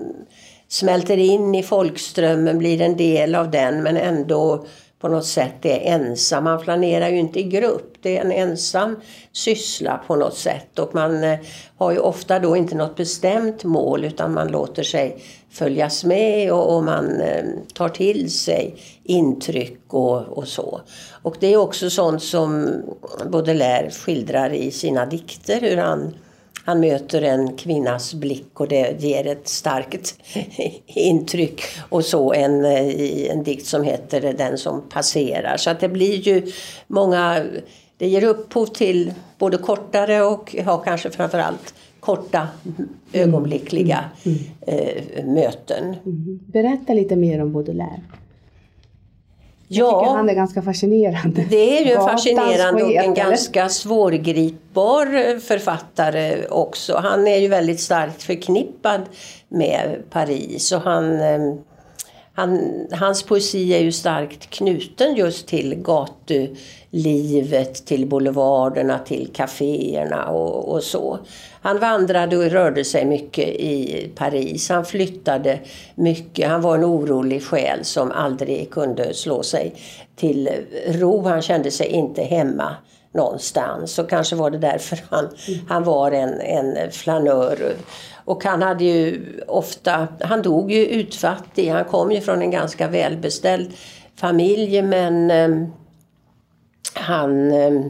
smälter 0.68 1.16
in 1.16 1.54
i 1.54 1.62
folkströmmen, 1.62 2.58
blir 2.58 2.80
en 2.80 2.96
del 2.96 3.34
av 3.34 3.50
den 3.50 3.82
men 3.82 3.96
ändå 3.96 4.64
på 5.00 5.08
något 5.08 5.26
sätt 5.26 5.64
är 5.64 5.80
ensam. 5.80 6.44
Man 6.44 6.60
planerar 6.60 7.08
ju 7.08 7.18
inte 7.18 7.40
i 7.40 7.42
grupp. 7.42 7.94
Det 8.02 8.18
är 8.18 8.20
en 8.20 8.32
ensam 8.32 8.96
syssla 9.32 10.00
på 10.06 10.16
något 10.16 10.36
sätt 10.36 10.78
och 10.78 10.94
man 10.94 11.24
eh, 11.24 11.38
har 11.76 11.92
ju 11.92 11.98
ofta 11.98 12.38
då 12.38 12.56
inte 12.56 12.74
något 12.74 12.96
bestämt 12.96 13.64
mål 13.64 14.04
utan 14.04 14.34
man 14.34 14.48
låter 14.48 14.82
sig 14.82 15.22
följas 15.50 16.04
med 16.04 16.52
och, 16.52 16.76
och 16.76 16.84
man 16.84 17.20
eh, 17.20 17.44
tar 17.74 17.88
till 17.88 18.32
sig 18.32 18.76
intryck 19.02 19.80
och, 19.88 20.20
och, 20.20 20.48
så. 20.48 20.80
Och 21.22 21.36
det 21.40 21.52
är 21.52 21.56
också 21.56 21.90
sånt 21.90 22.22
som 22.22 22.72
Baudelaire 23.30 23.90
skildrar 23.90 24.50
i 24.50 24.70
sina 24.70 25.06
dikter 25.06 25.60
hur 25.60 25.76
han 25.76 26.14
han 26.64 26.80
möter 26.80 27.22
en 27.22 27.56
kvinnas 27.56 28.14
blick 28.14 28.60
och 28.60 28.68
det 28.68 29.02
ger 29.02 29.26
ett 29.26 29.48
starkt 29.48 30.14
intryck. 30.86 31.62
Och 31.88 32.04
så 32.04 32.32
en, 32.32 32.66
i 32.66 33.28
en 33.32 33.42
dikt 33.42 33.66
som 33.66 33.84
heter 33.84 34.34
Den 34.38 34.58
som 34.58 34.82
passerar. 34.88 35.56
Så 35.56 35.70
att 35.70 35.80
det 35.80 35.88
blir 35.88 36.16
ju 36.16 36.52
många, 36.86 37.44
det 37.96 38.08
ger 38.08 38.24
upphov 38.24 38.66
till 38.66 39.12
både 39.38 39.58
kortare 39.58 40.22
och 40.22 40.56
ja, 40.66 40.78
kanske 40.78 41.10
framförallt 41.10 41.74
korta 42.00 42.48
ögonblickliga 43.12 44.04
mm. 44.24 44.38
Mm. 44.66 44.86
Eh, 45.16 45.24
möten. 45.24 45.96
Mm. 46.06 46.40
Berätta 46.46 46.94
lite 46.94 47.16
mer 47.16 47.42
om 47.42 47.52
Baudelaire. 47.52 48.00
Jag 49.72 49.86
ja, 49.86 50.00
tycker 50.00 50.16
han 50.16 50.28
är 50.28 50.34
ganska 50.34 50.62
fascinerande. 50.62 51.44
Det 51.50 51.78
är 51.78 51.84
ju 51.84 51.94
fascinerande 51.94 52.84
och 52.84 52.92
en 52.92 53.14
ganska 53.14 53.68
svårgripbar 53.68 55.06
eh, 55.06 55.38
författare 55.38 56.46
också. 56.48 56.96
Han 57.02 57.26
är 57.26 57.36
ju 57.36 57.48
väldigt 57.48 57.80
starkt 57.80 58.22
förknippad 58.22 59.00
med 59.48 60.02
Paris 60.10 60.72
och 60.72 60.80
han, 60.80 61.20
ehm, 61.20 61.58
han, 62.34 62.86
hans 62.92 63.22
poesi 63.22 63.74
är 63.74 63.80
ju 63.80 63.92
starkt 63.92 64.50
knuten 64.50 65.14
just 65.14 65.46
till 65.46 65.74
gatulivet, 65.74 67.86
till 67.86 68.06
boulevarderna, 68.06 68.98
till 68.98 69.30
kaféerna 69.32 70.28
och, 70.28 70.74
och 70.74 70.82
så. 70.82 71.18
Han 71.62 71.78
vandrade 71.78 72.36
och 72.36 72.50
rörde 72.50 72.84
sig 72.84 73.04
mycket 73.04 73.48
i 73.48 74.10
Paris. 74.14 74.68
Han 74.68 74.84
flyttade 74.84 75.60
mycket. 75.94 76.48
Han 76.48 76.62
var 76.62 76.74
en 76.74 76.84
orolig 76.84 77.42
själ 77.42 77.84
som 77.84 78.12
aldrig 78.12 78.70
kunde 78.70 79.14
slå 79.14 79.42
sig 79.42 79.74
till 80.16 80.50
ro. 80.86 81.22
Han 81.22 81.42
kände 81.42 81.70
sig 81.70 81.86
inte 81.86 82.22
hemma 82.22 82.76
någonstans. 83.12 83.98
Och 83.98 84.10
kanske 84.10 84.36
var 84.36 84.50
det 84.50 84.58
därför 84.58 84.98
han, 85.10 85.24
mm. 85.24 85.60
han 85.68 85.84
var 85.84 86.12
en, 86.12 86.40
en 86.40 86.90
flanör. 86.90 87.74
Och 88.24 88.44
han 88.44 88.62
hade 88.62 88.84
ju 88.84 89.24
ofta, 89.46 90.08
han 90.20 90.42
dog 90.42 90.72
ju 90.72 90.86
utfattig. 90.86 91.68
Han 91.68 91.84
kom 91.84 92.12
ju 92.12 92.20
från 92.20 92.42
en 92.42 92.50
ganska 92.50 92.88
välbeställd 92.88 93.72
familj 94.16 94.82
men 94.82 95.30
eh, 95.30 95.68
han 96.94 97.52
eh, 97.52 97.86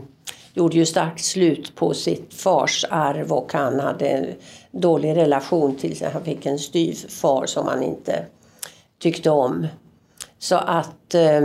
gjorde 0.54 0.76
ju 0.76 0.86
starkt 0.86 1.24
slut 1.24 1.74
på 1.74 1.94
sitt 1.94 2.34
fars 2.34 2.84
arv 2.90 3.32
och 3.32 3.52
han 3.52 3.80
hade 3.80 4.08
en 4.08 4.26
dålig 4.70 5.16
relation 5.16 5.76
till 5.76 5.96
sig. 5.96 6.10
Han 6.12 6.24
fick 6.24 6.46
en 6.46 6.58
styvfar 6.58 7.46
som 7.46 7.66
han 7.66 7.82
inte 7.82 8.24
tyckte 8.98 9.30
om. 9.30 9.66
Så 10.38 10.56
att 10.56 11.14
eh, 11.14 11.40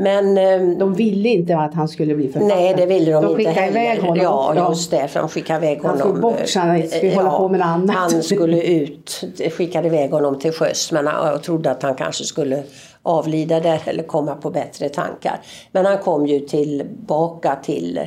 men, 0.00 0.38
ehm, 0.38 0.78
de 0.78 0.94
ville 0.94 1.28
inte 1.28 1.56
att 1.56 1.74
han 1.74 1.88
skulle 1.88 2.14
bli 2.14 2.32
författare? 2.32 2.60
Nej, 2.60 2.74
det 2.76 2.86
ville 2.86 3.12
de, 3.12 3.24
de 3.24 3.40
inte 3.40 3.50
heller. 3.50 3.80
Iväg 3.80 4.00
honom. 4.00 4.16
Ja, 4.16 4.68
just 4.68 4.90
det. 4.90 5.08
För 5.08 5.20
de 5.20 5.28
skickade 5.28 5.66
iväg 5.66 5.82
honom. 5.82 5.90
Han 5.90 6.08
skulle 6.08 6.20
bort 6.20 6.48
så 6.48 6.60
han 6.60 6.88
skulle 6.88 7.12
ja, 7.12 7.16
hålla 7.16 7.38
på 7.38 7.48
med 7.48 7.62
annat. 7.62 7.96
Han 7.96 8.22
skulle 8.22 8.62
ut, 8.62 9.24
skickade 9.52 9.86
iväg 9.86 10.10
honom 10.10 10.38
till 10.38 10.52
sjöss 10.52 10.92
men 10.92 11.04
jag 11.04 11.42
trodde 11.42 11.70
att 11.70 11.82
han 11.82 11.94
kanske 11.94 12.24
skulle 12.24 12.62
avlida 13.02 13.60
där 13.60 13.80
eller 13.84 14.02
komma 14.02 14.34
på 14.34 14.50
bättre 14.50 14.88
tankar. 14.88 15.40
Men 15.72 15.86
han 15.86 15.98
kom 15.98 16.26
ju 16.26 16.40
tillbaka 16.40 17.56
till 17.62 18.00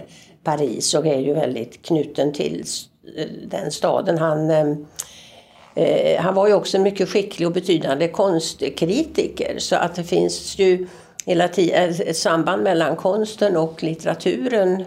Paris 0.43 0.93
och 0.93 1.05
är 1.05 1.19
ju 1.19 1.33
väldigt 1.33 1.81
knuten 1.81 2.33
till 2.33 2.63
den 3.47 3.71
staden. 3.71 4.17
Han, 4.17 4.50
eh, 5.75 6.19
han 6.19 6.35
var 6.35 6.47
ju 6.47 6.53
också 6.53 6.77
en 6.77 6.83
mycket 6.83 7.09
skicklig 7.09 7.47
och 7.47 7.53
betydande 7.53 8.07
konstkritiker 8.07 9.55
så 9.57 9.75
att 9.75 9.95
det 9.95 10.03
finns 10.03 10.59
ju 10.59 10.88
hela 11.25 11.47
tiden 11.47 11.89
eh, 11.89 11.99
ett 11.99 12.17
samband 12.17 12.63
mellan 12.63 12.95
konsten 12.95 13.57
och 13.57 13.83
litteraturen 13.83 14.85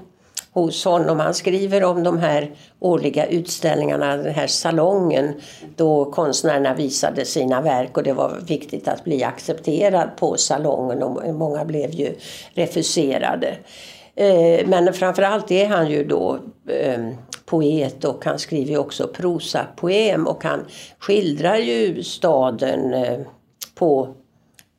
hos 0.53 0.85
honom. 0.85 1.21
Han 1.21 1.35
skriver 1.35 1.85
om 1.85 2.03
de 2.03 2.19
här 2.19 2.51
årliga 2.79 3.27
utställningarna, 3.27 4.17
den 4.17 4.35
här 4.35 4.47
salongen 4.47 5.33
då 5.77 6.05
konstnärerna 6.05 6.75
visade 6.75 7.25
sina 7.25 7.61
verk 7.61 7.97
och 7.97 8.03
det 8.03 8.13
var 8.13 8.39
viktigt 8.47 8.89
att 8.89 9.05
bli 9.05 9.25
accepterad 9.25 10.11
på 10.17 10.37
salongen 10.37 11.03
och 11.03 11.35
många 11.35 11.65
blev 11.65 11.91
ju 11.91 12.15
refuserade. 12.55 13.57
Eh, 14.15 14.67
men 14.67 14.93
framförallt 14.93 15.51
är 15.51 15.67
han 15.67 15.91
ju 15.91 16.05
då 16.05 16.39
ehm, 16.71 17.15
poet 17.47 18.05
och 18.05 18.25
han 18.25 18.39
skriver 18.39 18.71
ju 18.71 18.79
också 18.79 19.09
prosapoem 19.09 20.27
och 20.27 20.45
han 20.45 20.65
skildrar 20.99 21.57
ju 21.57 22.03
staden 22.03 22.95
eh, 22.95 23.19
på 23.75 24.15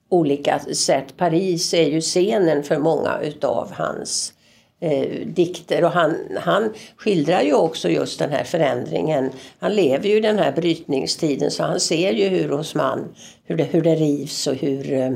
olika 0.09 0.59
sätt. 0.59 1.17
Paris 1.17 1.73
är 1.73 1.89
ju 1.89 2.01
scenen 2.01 2.63
för 2.63 2.77
många 2.77 3.19
utav 3.21 3.71
hans 3.71 4.33
eh, 4.79 5.27
dikter 5.27 5.83
och 5.83 5.91
han, 5.91 6.15
han 6.41 6.73
skildrar 6.97 7.41
ju 7.41 7.53
också 7.53 7.89
just 7.89 8.19
den 8.19 8.31
här 8.31 8.43
förändringen. 8.43 9.29
Han 9.59 9.75
lever 9.75 10.09
ju 10.09 10.17
i 10.17 10.21
den 10.21 10.39
här 10.39 10.51
brytningstiden 10.51 11.51
så 11.51 11.63
han 11.63 11.79
ser 11.79 12.11
ju 12.11 12.27
hur 12.27 12.49
hos 12.49 12.75
man, 12.75 13.15
hur 13.45 13.57
det, 13.57 13.63
hur 13.63 13.81
det 13.81 13.95
rivs 13.95 14.47
och 14.47 14.55
hur, 14.55 14.93
eh, 14.93 15.11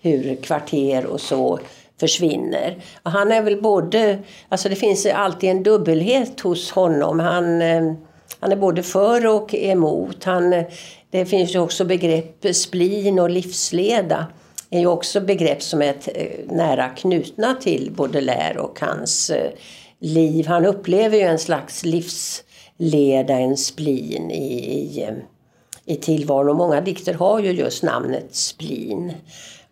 hur 0.00 0.36
kvarter 0.36 1.06
och 1.06 1.20
så 1.20 1.58
försvinner. 2.00 2.76
Och 3.02 3.10
han 3.10 3.32
är 3.32 3.42
väl 3.42 3.62
både, 3.62 4.18
alltså 4.48 4.68
det 4.68 4.76
finns 4.76 5.06
alltid 5.06 5.50
en 5.50 5.62
dubbelhet 5.62 6.40
hos 6.40 6.70
honom. 6.70 7.20
Han, 7.20 7.62
eh, 7.62 7.92
han 8.40 8.52
är 8.52 8.56
både 8.56 8.82
för 8.82 9.26
och 9.26 9.54
emot. 9.54 10.24
Han, 10.24 10.64
det 11.14 11.26
finns 11.26 11.54
ju 11.54 11.58
också 11.58 11.84
begrepp 11.84 12.54
splin 12.54 13.18
och 13.18 13.30
livsleda 13.30 14.26
är 14.70 14.80
ju 14.80 14.86
också 14.86 15.20
begrepp 15.20 15.62
som 15.62 15.82
är 15.82 15.94
eh, 16.14 16.26
nära 16.48 16.88
knutna 16.88 17.54
till 17.54 17.92
Baudelaire 17.96 18.58
och 18.58 18.80
hans 18.80 19.30
eh, 19.30 19.50
liv. 19.98 20.46
Han 20.46 20.66
upplever 20.66 21.16
ju 21.16 21.22
en 21.22 21.38
slags 21.38 21.84
livsleda, 21.84 23.38
en 23.38 23.56
splin 23.56 24.30
i, 24.30 24.46
i, 24.74 25.02
eh, 25.02 25.14
i 25.84 25.96
tillvaron. 25.96 26.48
Och 26.48 26.56
många 26.56 26.80
dikter 26.80 27.14
har 27.14 27.40
ju 27.40 27.50
just 27.50 27.82
namnet 27.82 28.34
splin. 28.34 29.12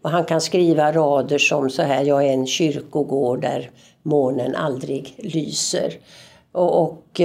Och 0.03 0.11
han 0.11 0.25
kan 0.25 0.41
skriva 0.41 0.93
rader 0.93 1.39
som 1.39 1.71
så 1.71 1.83
här, 1.83 2.05
jag 2.05 2.25
är 2.25 2.33
en 2.33 2.47
kyrkogård 2.47 3.41
där 3.41 3.71
månen 4.03 4.55
aldrig 4.57 5.15
lyser. 5.19 5.93
Och, 6.53 6.83
och 6.83 7.21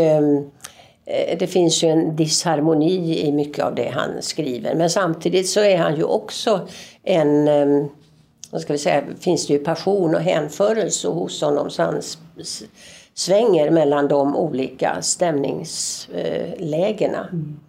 det 1.40 1.48
finns 1.48 1.84
ju 1.84 1.88
en 1.88 2.16
disharmoni 2.16 3.28
i 3.28 3.32
mycket 3.32 3.66
av 3.66 3.76
det 3.76 3.90
han 3.90 4.22
skriver. 4.22 4.76
Men 4.76 4.90
samtidigt 4.90 5.50
så 5.50 5.60
är 5.60 5.78
han 5.78 5.96
ju 5.96 6.04
också 6.04 6.68
en, 7.04 7.48
eh, 7.48 7.86
vad 8.52 8.62
ska 8.62 8.74
vi 8.74 8.80
säga, 8.80 9.04
finns 9.20 9.48
det 9.48 9.54
ju 9.54 9.60
passion 9.60 10.16
och 10.16 10.22
hänförelse 10.22 11.08
hos 11.08 11.42
honom. 11.42 11.70
Så 11.70 11.84
han 11.84 12.02
svänger 13.14 13.70
mellan 13.70 14.08
de 14.08 14.36
olika 14.36 15.02
stämningslägena. 15.02 17.28
Mm. 17.32 17.60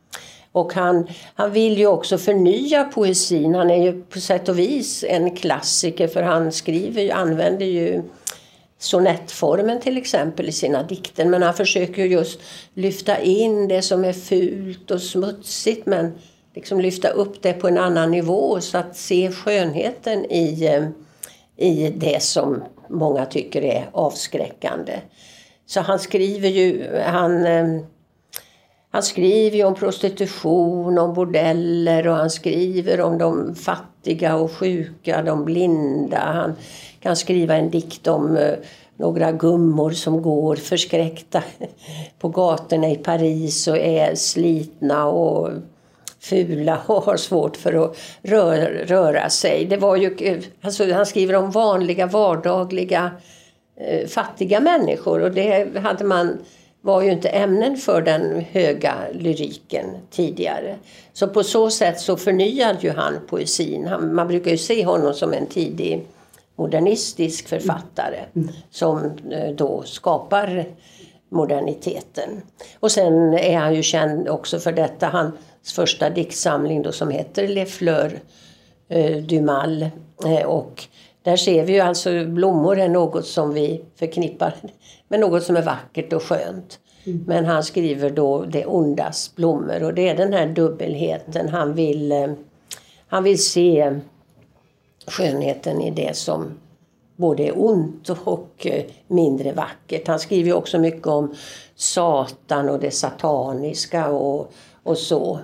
Och 0.52 0.74
han, 0.74 1.08
han 1.34 1.52
vill 1.52 1.78
ju 1.78 1.86
också 1.86 2.18
förnya 2.18 2.84
poesin. 2.84 3.54
Han 3.54 3.70
är 3.70 3.82
ju 3.82 4.02
på 4.02 4.20
sätt 4.20 4.48
och 4.48 4.58
vis 4.58 5.04
en 5.08 5.36
klassiker 5.36 6.08
för 6.08 6.22
han 6.22 6.52
skriver, 6.52 7.12
använder 7.12 7.66
ju 7.66 8.02
sonettformen 8.78 9.80
till 9.80 9.96
exempel 9.96 10.48
i 10.48 10.52
sina 10.52 10.82
dikter. 10.82 11.24
Men 11.24 11.42
han 11.42 11.54
försöker 11.54 12.04
just 12.04 12.40
lyfta 12.74 13.20
in 13.20 13.68
det 13.68 13.82
som 13.82 14.04
är 14.04 14.12
fult 14.12 14.90
och 14.90 15.02
smutsigt 15.02 15.86
men 15.86 16.12
liksom 16.54 16.80
lyfta 16.80 17.08
upp 17.08 17.42
det 17.42 17.52
på 17.52 17.68
en 17.68 17.78
annan 17.78 18.10
nivå 18.10 18.60
så 18.60 18.78
att 18.78 18.96
se 18.96 19.30
skönheten 19.30 20.24
i, 20.24 20.66
eh, 20.66 20.88
i 21.68 21.90
det 21.96 22.22
som 22.22 22.64
många 22.88 23.26
tycker 23.26 23.64
är 23.64 23.90
avskräckande. 23.92 25.00
Så 25.66 25.80
han 25.80 25.98
skriver 25.98 26.48
ju, 26.48 26.96
han, 27.00 27.46
eh, 27.46 27.80
han 28.90 29.02
skriver 29.02 29.56
ju 29.56 29.64
om 29.64 29.74
prostitution, 29.74 30.98
om 30.98 31.14
bordeller 31.14 32.08
och 32.08 32.16
han 32.16 32.30
skriver 32.30 33.00
om 33.00 33.18
de 33.18 33.54
fattiga 33.54 34.36
och 34.36 34.52
sjuka, 34.52 35.22
de 35.22 35.44
blinda. 35.44 36.18
Han 36.18 36.54
kan 37.00 37.16
skriva 37.16 37.54
en 37.54 37.70
dikt 37.70 38.06
om 38.06 38.36
eh, 38.36 38.54
några 38.96 39.32
gummor 39.32 39.90
som 39.90 40.22
går 40.22 40.56
förskräckta 40.56 41.42
på 42.18 42.28
gatorna 42.28 42.90
i 42.90 42.96
Paris 42.96 43.68
och 43.68 43.78
är 43.78 44.14
slitna 44.14 45.06
och 45.06 45.50
fula 46.20 46.78
och 46.86 47.02
har 47.02 47.16
svårt 47.16 47.56
för 47.56 47.84
att 47.84 47.96
röra, 48.22 48.68
röra 48.84 49.30
sig. 49.30 49.64
Det 49.64 49.76
var 49.76 49.96
ju, 49.96 50.16
eh, 50.20 50.38
alltså 50.60 50.92
han 50.92 51.06
skriver 51.06 51.34
om 51.34 51.50
vanliga 51.50 52.06
vardagliga 52.06 53.10
eh, 53.80 54.06
fattiga 54.06 54.60
människor 54.60 55.22
och 55.22 55.30
det 55.30 55.78
hade 55.78 56.04
man 56.04 56.38
var 56.80 57.02
ju 57.02 57.12
inte 57.12 57.28
ämnen 57.28 57.76
för 57.76 58.02
den 58.02 58.40
höga 58.40 58.94
lyriken 59.12 59.86
tidigare. 60.10 60.76
Så 61.12 61.28
på 61.28 61.42
så 61.42 61.70
sätt 61.70 62.00
så 62.00 62.16
förnyade 62.16 62.78
ju 62.80 62.90
han 62.90 63.14
poesin. 63.28 63.86
Han, 63.86 64.14
man 64.14 64.28
brukar 64.28 64.50
ju 64.50 64.58
se 64.58 64.84
honom 64.84 65.14
som 65.14 65.32
en 65.32 65.46
tidig 65.46 66.06
modernistisk 66.56 67.48
författare 67.48 68.18
mm. 68.36 68.48
som 68.70 69.04
eh, 69.30 69.50
då 69.54 69.82
skapar 69.82 70.64
moderniteten. 71.28 72.42
Och 72.80 72.92
sen 72.92 73.34
är 73.34 73.56
han 73.56 73.74
ju 73.74 73.82
känd 73.82 74.28
också 74.28 74.58
för 74.58 74.72
detta. 74.72 75.06
Hans 75.06 75.72
första 75.74 76.10
diktsamling 76.10 76.82
då 76.82 76.92
som 76.92 77.10
heter 77.10 77.48
Les 77.48 77.72
Fleurs 77.72 78.12
eh, 78.88 79.16
du 79.16 79.40
Mal. 79.40 79.82
Eh, 80.26 80.46
och 80.46 80.84
där 81.28 81.36
ser 81.36 81.64
vi 81.64 81.72
ju 81.72 81.80
alltså 81.80 82.24
blommor 82.24 82.78
är 82.78 82.88
något 82.88 83.26
som 83.26 83.54
vi 83.54 83.84
förknippar 83.96 84.54
med 85.08 85.20
något 85.20 85.42
som 85.42 85.56
är 85.56 85.62
vackert 85.62 86.12
och 86.12 86.22
skönt. 86.22 86.78
Mm. 87.04 87.24
Men 87.26 87.44
han 87.44 87.64
skriver 87.64 88.10
då 88.10 88.42
det 88.42 88.66
ondas 88.66 89.34
blommor 89.36 89.82
och 89.82 89.94
det 89.94 90.08
är 90.08 90.16
den 90.16 90.32
här 90.32 90.46
dubbelheten. 90.46 91.48
Han 91.48 91.74
vill, 91.74 92.12
eh, 92.12 92.30
han 93.08 93.24
vill 93.24 93.44
se 93.44 94.00
skönheten 95.06 95.82
i 95.82 95.90
det 95.90 96.16
som 96.16 96.58
både 97.16 97.42
är 97.42 97.64
ont 97.64 98.08
och 98.08 98.66
eh, 98.66 98.84
mindre 99.06 99.52
vackert. 99.52 100.08
Han 100.08 100.18
skriver 100.18 100.52
också 100.52 100.78
mycket 100.78 101.06
om 101.06 101.34
Satan 101.74 102.68
och 102.68 102.80
det 102.80 102.90
sataniska 102.90 104.10
och, 104.10 104.52
och 104.82 104.98
så. 104.98 105.40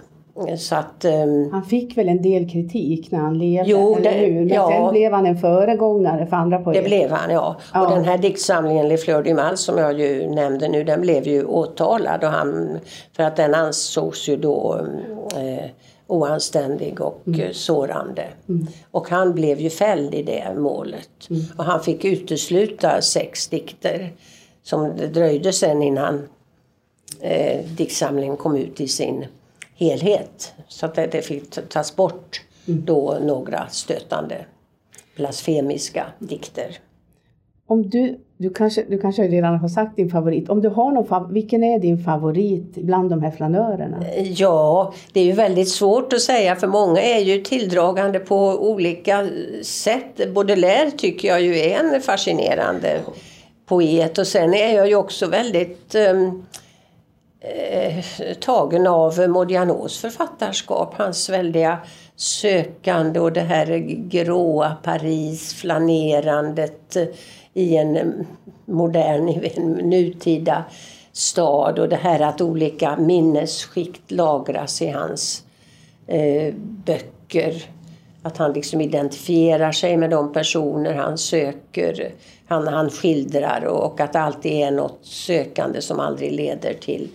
Så 0.58 0.74
att, 0.74 1.04
um, 1.04 1.52
han 1.52 1.64
fick 1.64 1.98
väl 1.98 2.08
en 2.08 2.22
del 2.22 2.50
kritik 2.50 3.10
när 3.10 3.18
han 3.18 3.38
levde, 3.38 3.70
jo, 3.70 3.98
det, 4.02 4.08
eller 4.08 4.26
hur? 4.26 4.40
Men 4.40 4.48
ja, 4.48 4.68
sen 4.68 4.90
blev 4.90 5.12
han 5.12 5.26
en 5.26 5.38
föregångare 5.38 6.26
för 6.26 6.36
andra 6.36 6.58
poeter. 6.58 6.82
Det 6.82 6.88
blev 6.88 7.10
han, 7.10 7.30
ja. 7.30 7.56
ja. 7.74 7.86
Och 7.86 7.94
den 7.94 8.04
här 8.04 8.18
diktsamlingen 8.18 8.88
Le 8.88 8.96
Fleur 8.96 9.22
du 9.22 9.34
Mal 9.34 9.56
som 9.56 9.78
jag 9.78 10.00
ju 10.00 10.30
nämnde 10.30 10.68
nu, 10.68 10.84
den 10.84 11.00
blev 11.00 11.26
ju 11.26 11.44
åtalad 11.44 12.24
och 12.24 12.30
han, 12.30 12.78
för 13.16 13.22
att 13.22 13.36
den 13.36 13.54
ansågs 13.54 14.28
ju 14.28 14.36
då 14.36 14.80
eh, 15.36 15.70
oanständig 16.06 17.00
och 17.00 17.22
mm. 17.26 17.54
Sårande. 17.54 18.24
Mm. 18.48 18.66
Och 18.90 19.08
han 19.08 19.34
blev 19.34 19.60
ju 19.60 19.70
fälld 19.70 20.14
i 20.14 20.22
det 20.22 20.54
målet. 20.56 21.30
Mm. 21.30 21.42
Och 21.56 21.64
han 21.64 21.80
fick 21.80 22.04
utesluta 22.04 23.00
sex 23.00 23.48
dikter 23.48 24.12
som 24.62 24.96
det 24.96 25.06
dröjde 25.06 25.52
sen 25.52 25.82
innan 25.82 26.28
eh, 27.20 27.64
diktsamlingen 27.76 28.36
kom 28.36 28.56
ut 28.56 28.80
i 28.80 28.88
sin 28.88 29.24
helhet. 29.74 30.54
Så 30.68 30.86
att 30.86 30.94
det, 30.94 31.06
det 31.06 31.22
fick 31.22 31.68
tas 31.68 31.96
bort 31.96 32.42
mm. 32.68 32.84
då 32.84 33.18
några 33.22 33.68
stötande 33.68 34.44
blasfemiska 35.16 36.06
dikter. 36.18 36.78
Om 37.66 37.90
du, 37.90 38.20
du, 38.36 38.50
kanske, 38.50 38.84
du 38.88 38.98
kanske 38.98 39.22
redan 39.22 39.58
har 39.58 39.68
sagt 39.68 39.96
din 39.96 40.10
favorit. 40.10 40.48
Om 40.48 40.62
du 40.62 40.68
har 40.68 40.92
någon, 40.92 41.32
vilken 41.32 41.64
är 41.64 41.78
din 41.78 42.04
favorit 42.04 42.74
bland 42.74 43.10
de 43.10 43.22
här 43.22 43.30
flanörerna? 43.30 44.04
Ja, 44.36 44.92
det 45.12 45.20
är 45.20 45.24
ju 45.24 45.32
väldigt 45.32 45.68
svårt 45.68 46.12
att 46.12 46.20
säga 46.20 46.56
för 46.56 46.66
många 46.66 47.00
är 47.02 47.20
ju 47.20 47.42
tilldragande 47.42 48.18
på 48.18 48.36
olika 48.70 49.28
sätt. 49.62 50.32
Baudelaire 50.34 50.90
tycker 50.90 51.28
jag 51.28 51.42
ju 51.42 51.58
är 51.58 51.78
en 51.78 52.00
fascinerande 52.00 53.00
poet 53.66 54.18
och 54.18 54.26
sen 54.26 54.54
är 54.54 54.74
jag 54.74 54.88
ju 54.88 54.96
också 54.96 55.26
väldigt 55.26 55.94
um, 55.94 56.46
eh, 57.44 58.04
tagen 58.40 58.86
av 58.86 59.28
Modianos 59.28 59.98
författarskap. 59.98 60.94
Hans 60.94 61.28
väldiga 61.28 61.78
sökande 62.16 63.20
och 63.20 63.32
det 63.32 63.40
här 63.40 63.66
gråa 64.08 64.76
Paris, 64.82 65.54
flanerandet 65.54 66.96
i 67.54 67.76
en 67.76 68.26
modern, 68.64 69.28
en 69.54 69.72
nutida 69.72 70.64
stad 71.12 71.78
och 71.78 71.88
det 71.88 71.96
här 71.96 72.20
att 72.20 72.40
olika 72.40 72.96
minnesskikt 72.96 74.10
lagras 74.10 74.82
i 74.82 74.88
hans 74.88 75.44
eh, 76.06 76.54
böcker. 76.56 77.64
Att 78.22 78.36
han 78.36 78.52
liksom 78.52 78.80
identifierar 78.80 79.72
sig 79.72 79.96
med 79.96 80.10
de 80.10 80.32
personer 80.32 80.94
han 80.94 81.18
söker, 81.18 82.12
han, 82.46 82.66
han 82.66 82.90
skildrar 82.90 83.64
och 83.64 84.00
att 84.00 84.12
det 84.12 84.20
alltid 84.20 84.52
är 84.52 84.70
något 84.70 84.98
sökande 85.02 85.80
som 85.80 86.00
aldrig 86.00 86.32
leder 86.32 86.74
till 86.74 87.08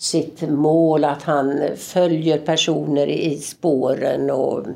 sitt 0.00 0.42
mål, 0.42 1.04
att 1.04 1.22
han 1.22 1.60
följer 1.76 2.38
personer 2.38 3.06
i 3.06 3.38
spåren 3.38 4.30
och, 4.30 4.66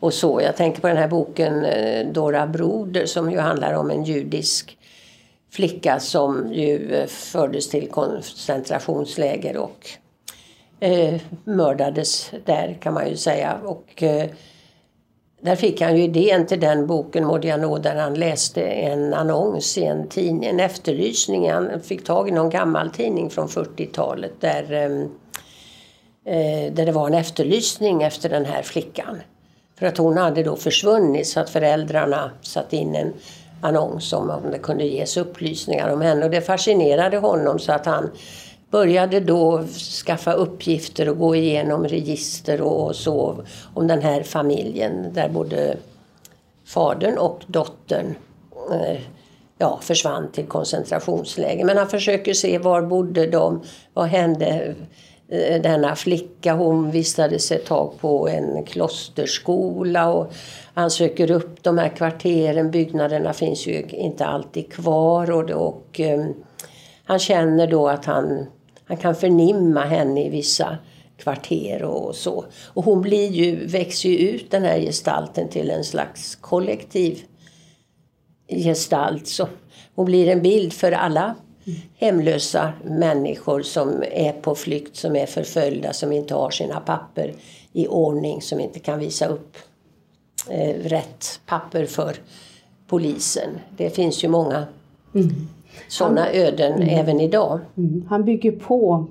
och 0.00 0.14
så. 0.14 0.40
Jag 0.40 0.56
tänker 0.56 0.80
på 0.80 0.88
den 0.88 0.96
här 0.96 1.08
boken 1.08 1.64
eh, 1.64 2.06
Dora 2.06 2.46
Broder 2.46 3.06
som 3.06 3.30
ju 3.30 3.38
handlar 3.38 3.72
om 3.72 3.90
en 3.90 4.04
judisk 4.04 4.78
flicka 5.50 6.00
som 6.00 6.52
ju 6.52 6.94
eh, 6.94 7.06
fördes 7.06 7.68
till 7.68 7.88
koncentrationsläger 7.88 9.56
och 9.56 9.88
eh, 10.80 11.20
mördades 11.44 12.30
där 12.44 12.78
kan 12.80 12.94
man 12.94 13.08
ju 13.08 13.16
säga. 13.16 13.58
Och, 13.64 14.02
eh, 14.02 14.30
där 15.42 15.56
fick 15.56 15.80
han 15.80 15.96
ju 15.96 16.02
idén 16.02 16.46
till 16.46 16.60
den 16.60 16.86
boken 16.86 17.26
Modiano 17.26 17.78
där 17.78 17.96
han 17.96 18.14
läste 18.14 18.62
en 18.62 19.14
annons 19.14 19.78
i 19.78 19.84
en 19.84 20.08
tidning, 20.08 20.44
en 20.44 20.60
efterlysning. 20.60 21.50
Han 21.50 21.80
fick 21.80 22.04
tag 22.04 22.28
i 22.28 22.32
någon 22.32 22.50
gammal 22.50 22.90
tidning 22.90 23.30
från 23.30 23.48
40-talet 23.48 24.32
där, 24.40 24.72
ehm, 24.72 25.02
eh, 26.24 26.72
där 26.72 26.86
det 26.86 26.92
var 26.92 27.06
en 27.06 27.14
efterlysning 27.14 28.02
efter 28.02 28.28
den 28.28 28.44
här 28.44 28.62
flickan. 28.62 29.22
För 29.78 29.86
att 29.86 29.98
hon 29.98 30.16
hade 30.16 30.42
då 30.42 30.56
försvunnit 30.56 31.26
så 31.26 31.40
att 31.40 31.50
föräldrarna 31.50 32.30
satte 32.42 32.76
in 32.76 32.94
en 32.94 33.12
annons 33.60 34.12
om 34.12 34.30
om 34.30 34.50
det 34.50 34.58
kunde 34.58 34.84
ges 34.84 35.16
upplysningar 35.16 35.88
om 35.92 36.00
henne. 36.00 36.24
Och 36.24 36.30
det 36.30 36.40
fascinerade 36.40 37.16
honom 37.16 37.58
så 37.58 37.72
att 37.72 37.86
han 37.86 38.10
började 38.72 39.20
då 39.20 39.64
skaffa 40.06 40.32
uppgifter 40.32 41.08
och 41.08 41.18
gå 41.18 41.36
igenom 41.36 41.88
register 41.88 42.60
och 42.60 42.96
så 42.96 43.44
om 43.74 43.86
den 43.86 44.02
här 44.02 44.22
familjen 44.22 45.12
där 45.12 45.28
både 45.28 45.76
fadern 46.64 47.18
och 47.18 47.40
dottern 47.46 48.14
eh, 48.72 49.00
ja, 49.58 49.78
försvann 49.82 50.32
till 50.32 50.46
koncentrationsläger. 50.46 51.64
Men 51.64 51.76
han 51.76 51.88
försöker 51.88 52.34
se 52.34 52.58
var 52.58 52.82
bodde 52.82 53.26
de, 53.26 53.62
vad 53.94 54.06
hände 54.06 54.74
eh, 55.28 55.62
denna 55.62 55.96
flicka. 55.96 56.54
Hon 56.54 56.90
vistades 56.90 57.52
ett 57.52 57.66
tag 57.66 57.92
på 58.00 58.28
en 58.28 58.64
klosterskola 58.64 60.12
och 60.12 60.32
han 60.74 60.90
söker 60.90 61.30
upp 61.30 61.62
de 61.62 61.78
här 61.78 61.88
kvarteren. 61.88 62.70
Byggnaderna 62.70 63.32
finns 63.32 63.66
ju 63.66 63.82
inte 63.82 64.26
alltid 64.26 64.72
kvar 64.72 65.30
och, 65.30 65.50
och 65.50 66.00
um, 66.00 66.34
han 67.04 67.18
känner 67.18 67.66
då 67.66 67.88
att 67.88 68.04
han 68.04 68.46
man 68.92 68.96
kan 68.98 69.14
förnimma 69.14 69.84
henne 69.84 70.26
i 70.26 70.28
vissa 70.28 70.78
kvarter 71.16 71.82
och 71.82 72.14
så. 72.14 72.44
Och 72.66 72.84
hon 72.84 73.02
blir 73.02 73.30
ju, 73.30 73.66
växer 73.66 74.08
ju 74.08 74.16
ut 74.16 74.50
den 74.50 74.62
här 74.62 74.80
gestalten 74.80 75.48
till 75.48 75.70
en 75.70 75.84
slags 75.84 76.36
kollektiv 76.36 77.22
gestalt. 78.48 79.26
Så 79.26 79.48
hon 79.94 80.06
blir 80.06 80.28
en 80.28 80.42
bild 80.42 80.72
för 80.72 80.92
alla 80.92 81.34
hemlösa 81.96 82.72
människor 82.84 83.62
som 83.62 84.02
är 84.12 84.32
på 84.32 84.54
flykt, 84.54 84.96
som 84.96 85.16
är 85.16 85.26
förföljda, 85.26 85.92
som 85.92 86.12
inte 86.12 86.34
har 86.34 86.50
sina 86.50 86.80
papper 86.80 87.34
i 87.72 87.86
ordning, 87.86 88.42
som 88.42 88.60
inte 88.60 88.78
kan 88.78 88.98
visa 88.98 89.26
upp 89.26 89.56
eh, 90.50 90.74
rätt 90.74 91.40
papper 91.46 91.86
för 91.86 92.16
polisen. 92.86 93.50
Det 93.76 93.90
finns 93.90 94.24
ju 94.24 94.28
många 94.28 94.66
mm 95.14 95.48
sådana 95.92 96.32
öden 96.32 96.72
mm. 96.72 96.88
även 96.88 97.20
idag. 97.20 97.60
Mm. 97.76 98.04
Han 98.08 98.24
bygger 98.24 98.52
på 98.52 99.06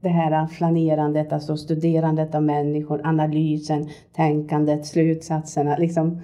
det 0.00 0.08
här 0.08 0.46
flanerandet, 0.46 1.32
alltså 1.32 1.56
studerandet 1.56 2.34
av 2.34 2.42
människor, 2.42 3.00
analysen, 3.04 3.88
tänkandet, 4.16 4.86
slutsatserna. 4.86 5.76
Liksom, 5.76 6.20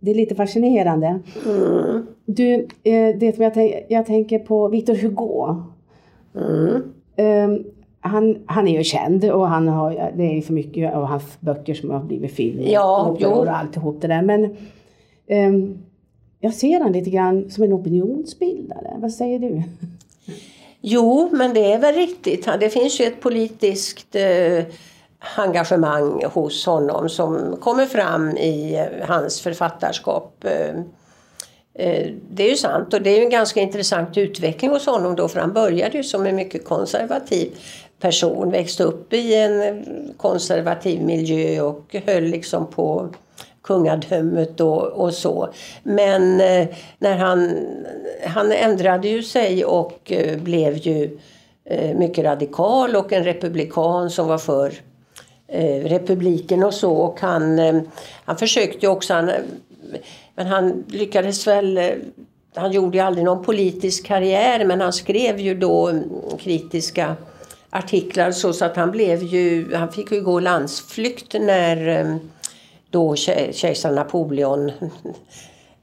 det 0.00 0.10
är 0.10 0.14
lite 0.14 0.34
fascinerande. 0.34 1.20
Mm. 1.46 2.06
Du, 2.24 2.54
eh, 2.82 3.16
det 3.18 3.34
som 3.34 3.44
jag, 3.44 3.54
tänk, 3.54 3.74
jag 3.88 4.06
tänker 4.06 4.38
på 4.38 4.68
Victor 4.68 4.94
Hugo. 4.94 5.56
Um, 7.16 7.64
han, 8.00 8.38
han 8.46 8.68
är 8.68 8.78
ju 8.78 8.84
känd 8.84 9.24
och 9.24 9.48
han 9.48 9.68
har, 9.68 10.12
det 10.16 10.38
är 10.38 10.40
för 10.40 10.52
mycket 10.52 10.94
av 10.94 11.04
hans 11.04 11.40
böcker 11.40 11.74
som 11.74 11.90
har 11.90 12.00
blivit 12.00 12.32
film 12.32 12.60
ja, 12.62 13.06
och, 13.06 13.38
och 13.38 13.48
alltihop 13.48 14.00
det 14.00 14.08
där. 14.08 14.22
Men 14.22 14.56
um, 15.48 15.78
jag 16.40 16.54
ser 16.54 16.80
han 16.80 16.92
lite 16.92 17.10
grann 17.10 17.50
som 17.50 17.64
en 17.64 17.72
opinionsbildare. 17.72 18.94
Vad 18.96 19.12
säger 19.12 19.38
du? 19.38 19.62
Jo, 20.80 21.28
men 21.32 21.54
det 21.54 21.72
är 21.72 21.78
väl 21.78 21.94
riktigt. 21.94 22.48
Det 22.60 22.70
finns 22.70 23.00
ju 23.00 23.04
ett 23.04 23.20
politiskt 23.20 24.14
eh, 24.14 24.64
engagemang 25.36 26.24
hos 26.24 26.66
honom 26.66 27.08
som 27.08 27.56
kommer 27.60 27.86
fram 27.86 28.28
i 28.28 28.74
eh, 28.74 29.08
hans 29.08 29.40
författarskap. 29.40 30.44
Eh, 30.44 30.74
det 32.30 32.44
är 32.44 32.50
ju 32.50 32.56
sant 32.56 32.94
och 32.94 33.02
det 33.02 33.10
är 33.10 33.16
ju 33.16 33.24
en 33.24 33.30
ganska 33.30 33.60
intressant 33.60 34.18
utveckling 34.18 34.70
hos 34.70 34.86
honom 34.86 35.16
då 35.16 35.28
för 35.28 35.40
han 35.40 35.52
började 35.52 35.96
ju 35.96 36.04
som 36.04 36.26
en 36.26 36.36
mycket 36.36 36.64
konservativ 36.64 37.52
person, 38.00 38.50
växte 38.50 38.84
upp 38.84 39.12
i 39.12 39.34
en 39.34 39.84
konservativ 40.16 41.02
miljö 41.02 41.60
och 41.60 41.96
höll 42.06 42.24
liksom 42.24 42.66
på 42.66 43.08
kungadömet 43.62 44.60
och, 44.60 44.82
och 44.82 45.14
så. 45.14 45.48
Men 45.82 46.40
eh, 46.40 46.68
när 46.98 47.16
han, 47.16 47.66
han 48.26 48.52
ändrade 48.52 49.08
ju 49.08 49.22
sig 49.22 49.64
och 49.64 50.12
eh, 50.12 50.38
blev 50.38 50.76
ju 50.76 51.18
eh, 51.64 51.96
mycket 51.96 52.24
radikal 52.24 52.96
och 52.96 53.12
en 53.12 53.24
republikan 53.24 54.10
som 54.10 54.28
var 54.28 54.38
för 54.38 54.72
eh, 55.48 55.84
republiken 55.84 56.62
och 56.62 56.74
så. 56.74 56.92
Och 56.92 57.20
han, 57.20 57.58
eh, 57.58 57.80
han 58.24 58.36
försökte 58.36 58.88
också, 58.88 59.14
han, 59.14 59.30
men 60.34 60.46
han 60.46 60.84
lyckades 60.88 61.46
väl 61.46 61.78
eh, 61.78 61.90
han 62.54 62.72
gjorde 62.72 62.98
ju 62.98 63.04
aldrig 63.04 63.24
någon 63.24 63.44
politisk 63.44 64.06
karriär 64.06 64.64
men 64.64 64.80
han 64.80 64.92
skrev 64.92 65.40
ju 65.40 65.54
då 65.54 65.88
mm, 65.88 66.10
kritiska 66.38 67.16
artiklar 67.70 68.32
så, 68.32 68.52
så 68.52 68.64
att 68.64 68.76
han 68.76 68.90
blev 68.90 69.22
ju, 69.22 69.74
han 69.74 69.92
fick 69.92 70.12
ju 70.12 70.20
gå 70.20 70.40
landsflykt 70.40 71.34
när 71.40 71.88
eh, 71.88 72.16
då 72.90 73.16
kejsar 73.16 73.90
Napoleon 73.92 74.72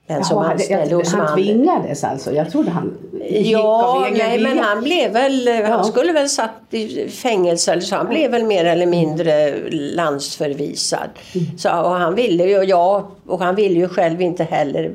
den 0.07 0.23
som 0.23 0.37
Jaha, 0.37 0.51
anställde 0.51 0.95
hos 0.95 1.13
Han 1.13 1.35
tvingades 1.35 2.03
alltså? 2.03 2.31
Jag 2.31 2.51
trodde 2.51 2.71
han 2.71 2.97
gick 3.29 3.47
Ja, 3.47 3.85
av 3.85 4.11
nej 4.11 4.39
men 4.39 4.59
han 4.59 4.83
blev 4.83 5.11
väl, 5.11 5.45
ja. 5.45 5.67
han 5.67 5.85
skulle 5.85 6.13
väl 6.13 6.29
satt 6.29 6.51
i 6.69 7.09
fängelse 7.09 7.71
eller 7.71 7.81
så. 7.81 7.95
Han 7.95 8.07
blev 8.07 8.31
väl 8.31 8.45
mer 8.45 8.65
eller 8.65 8.85
mindre 8.85 9.53
landsförvisad. 9.71 11.09
Mm. 11.35 11.57
Så, 11.57 11.69
och 11.69 11.91
han 11.91 12.15
ville 12.15 12.43
ju, 12.43 12.63
ja, 12.63 13.11
och 13.27 13.39
han 13.39 13.55
ville 13.55 13.79
ju 13.79 13.89
själv 13.89 14.21
inte 14.21 14.43
heller 14.43 14.91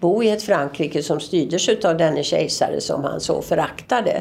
bo 0.00 0.22
i 0.22 0.30
ett 0.30 0.42
Frankrike 0.42 1.02
som 1.02 1.20
styrdes 1.20 1.84
av 1.84 1.96
denne 1.96 2.22
kejsare 2.22 2.80
som 2.80 3.04
han 3.04 3.20
så 3.20 3.42
föraktade. 3.42 4.20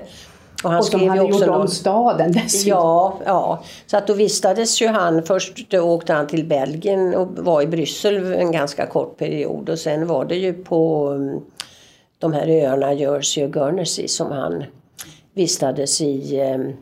Och, 0.65 0.71
han 0.71 0.79
och 0.79 0.85
som 0.85 1.09
hade 1.09 1.21
gjort 1.21 1.47
om 1.47 1.67
staden 1.67 2.31
dessutom. 2.31 2.69
Ja, 2.69 3.19
ja, 3.25 3.63
så 3.85 3.97
att 3.97 4.07
då 4.07 4.13
vistades 4.13 4.81
ju 4.81 4.87
han, 4.87 5.23
först 5.23 5.73
åkte 5.73 6.13
han 6.13 6.27
till 6.27 6.45
Belgien 6.45 7.15
och 7.15 7.27
var 7.27 7.61
i 7.61 7.67
Bryssel 7.67 8.33
en 8.33 8.51
ganska 8.51 8.85
kort 8.85 9.17
period 9.17 9.69
och 9.69 9.79
sen 9.79 10.07
var 10.07 10.25
det 10.25 10.35
ju 10.35 10.53
på 10.53 11.09
mm, 11.09 11.39
de 12.19 12.33
här 12.33 12.47
öarna 12.47 12.93
Jersey 12.93 13.43
och 13.43 13.53
Guernsey 13.53 14.07
som 14.07 14.31
han 14.31 14.63
vistades 15.33 16.01
i, 16.01 16.39
mm, 16.39 16.73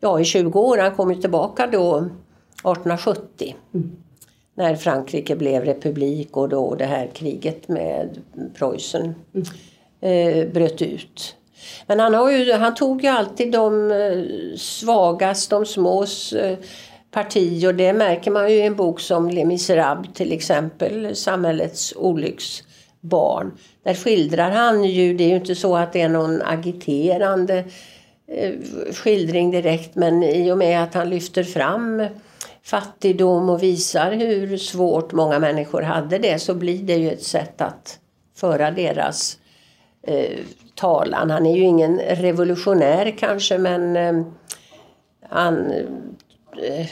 ja, 0.00 0.20
i 0.20 0.24
20 0.24 0.60
år. 0.60 0.78
Han 0.78 0.94
kom 0.94 1.10
ju 1.10 1.20
tillbaka 1.20 1.66
då 1.66 1.96
1870. 1.96 3.56
Mm. 3.74 3.96
När 4.54 4.76
Frankrike 4.76 5.36
blev 5.36 5.64
republik 5.64 6.36
och 6.36 6.48
då 6.48 6.74
det 6.74 6.84
här 6.84 7.10
kriget 7.14 7.68
med 7.68 8.18
Preussen 8.58 9.14
mm. 9.34 9.46
eh, 10.00 10.52
bröt 10.52 10.82
ut. 10.82 11.36
Men 11.86 12.00
han, 12.00 12.14
har 12.14 12.30
ju, 12.30 12.52
han 12.52 12.74
tog 12.74 13.02
ju 13.02 13.08
alltid 13.08 13.52
de 13.52 13.90
eh, 13.90 14.56
svagaste, 14.56 15.54
de 15.54 15.66
smås 15.66 16.32
eh, 16.32 16.58
parti 17.10 17.66
och 17.66 17.74
det 17.74 17.92
märker 17.92 18.30
man 18.30 18.50
ju 18.50 18.56
i 18.56 18.62
en 18.62 18.76
bok 18.76 19.00
som 19.00 19.30
Les 19.30 19.44
Misérables 19.44 20.14
till 20.14 20.32
exempel, 20.32 21.16
Samhällets 21.16 21.94
olycksbarn. 21.96 23.52
Där 23.84 23.94
skildrar 23.94 24.50
han 24.50 24.84
ju, 24.84 25.16
det 25.16 25.24
är 25.24 25.28
ju 25.28 25.36
inte 25.36 25.54
så 25.54 25.76
att 25.76 25.92
det 25.92 26.00
är 26.00 26.08
någon 26.08 26.42
agiterande 26.42 27.64
eh, 28.28 28.52
skildring 28.92 29.50
direkt 29.50 29.94
men 29.94 30.22
i 30.22 30.52
och 30.52 30.58
med 30.58 30.82
att 30.82 30.94
han 30.94 31.10
lyfter 31.10 31.44
fram 31.44 32.06
fattigdom 32.62 33.50
och 33.50 33.62
visar 33.62 34.12
hur 34.12 34.56
svårt 34.56 35.12
många 35.12 35.38
människor 35.38 35.82
hade 35.82 36.18
det 36.18 36.38
så 36.38 36.54
blir 36.54 36.82
det 36.82 36.96
ju 36.96 37.10
ett 37.10 37.22
sätt 37.22 37.60
att 37.60 37.98
föra 38.36 38.70
deras 38.70 39.38
eh, 40.02 40.38
talan. 40.76 41.30
Han 41.30 41.46
är 41.46 41.56
ju 41.56 41.62
ingen 41.62 41.98
revolutionär 41.98 43.14
kanske 43.18 43.58
men 43.58 43.96
eh, 43.96 44.26
han, 45.28 45.70
eh, 46.62 46.86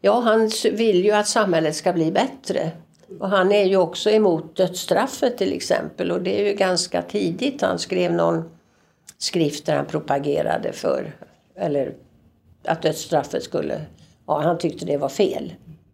ja, 0.00 0.20
han 0.20 0.50
vill 0.72 1.04
ju 1.04 1.12
att 1.12 1.28
samhället 1.28 1.76
ska 1.76 1.92
bli 1.92 2.12
bättre. 2.12 2.70
Och 3.20 3.28
han 3.28 3.52
är 3.52 3.64
ju 3.64 3.76
också 3.76 4.10
emot 4.10 4.56
dödsstraffet 4.56 5.38
till 5.38 5.52
exempel 5.52 6.10
och 6.10 6.22
det 6.22 6.40
är 6.40 6.48
ju 6.48 6.54
ganska 6.54 7.02
tidigt 7.02 7.62
han 7.62 7.78
skrev 7.78 8.12
någon 8.12 8.50
skrift 9.18 9.66
där 9.66 9.76
han 9.76 9.86
propagerade 9.86 10.72
för 10.72 11.12
eller 11.56 11.94
att 12.64 12.82
dödsstraffet 12.82 13.42
skulle, 13.42 13.80
ja 14.26 14.40
han 14.40 14.58
tyckte 14.58 14.84
det 14.84 14.96
var 14.96 15.08
fel. 15.08 15.52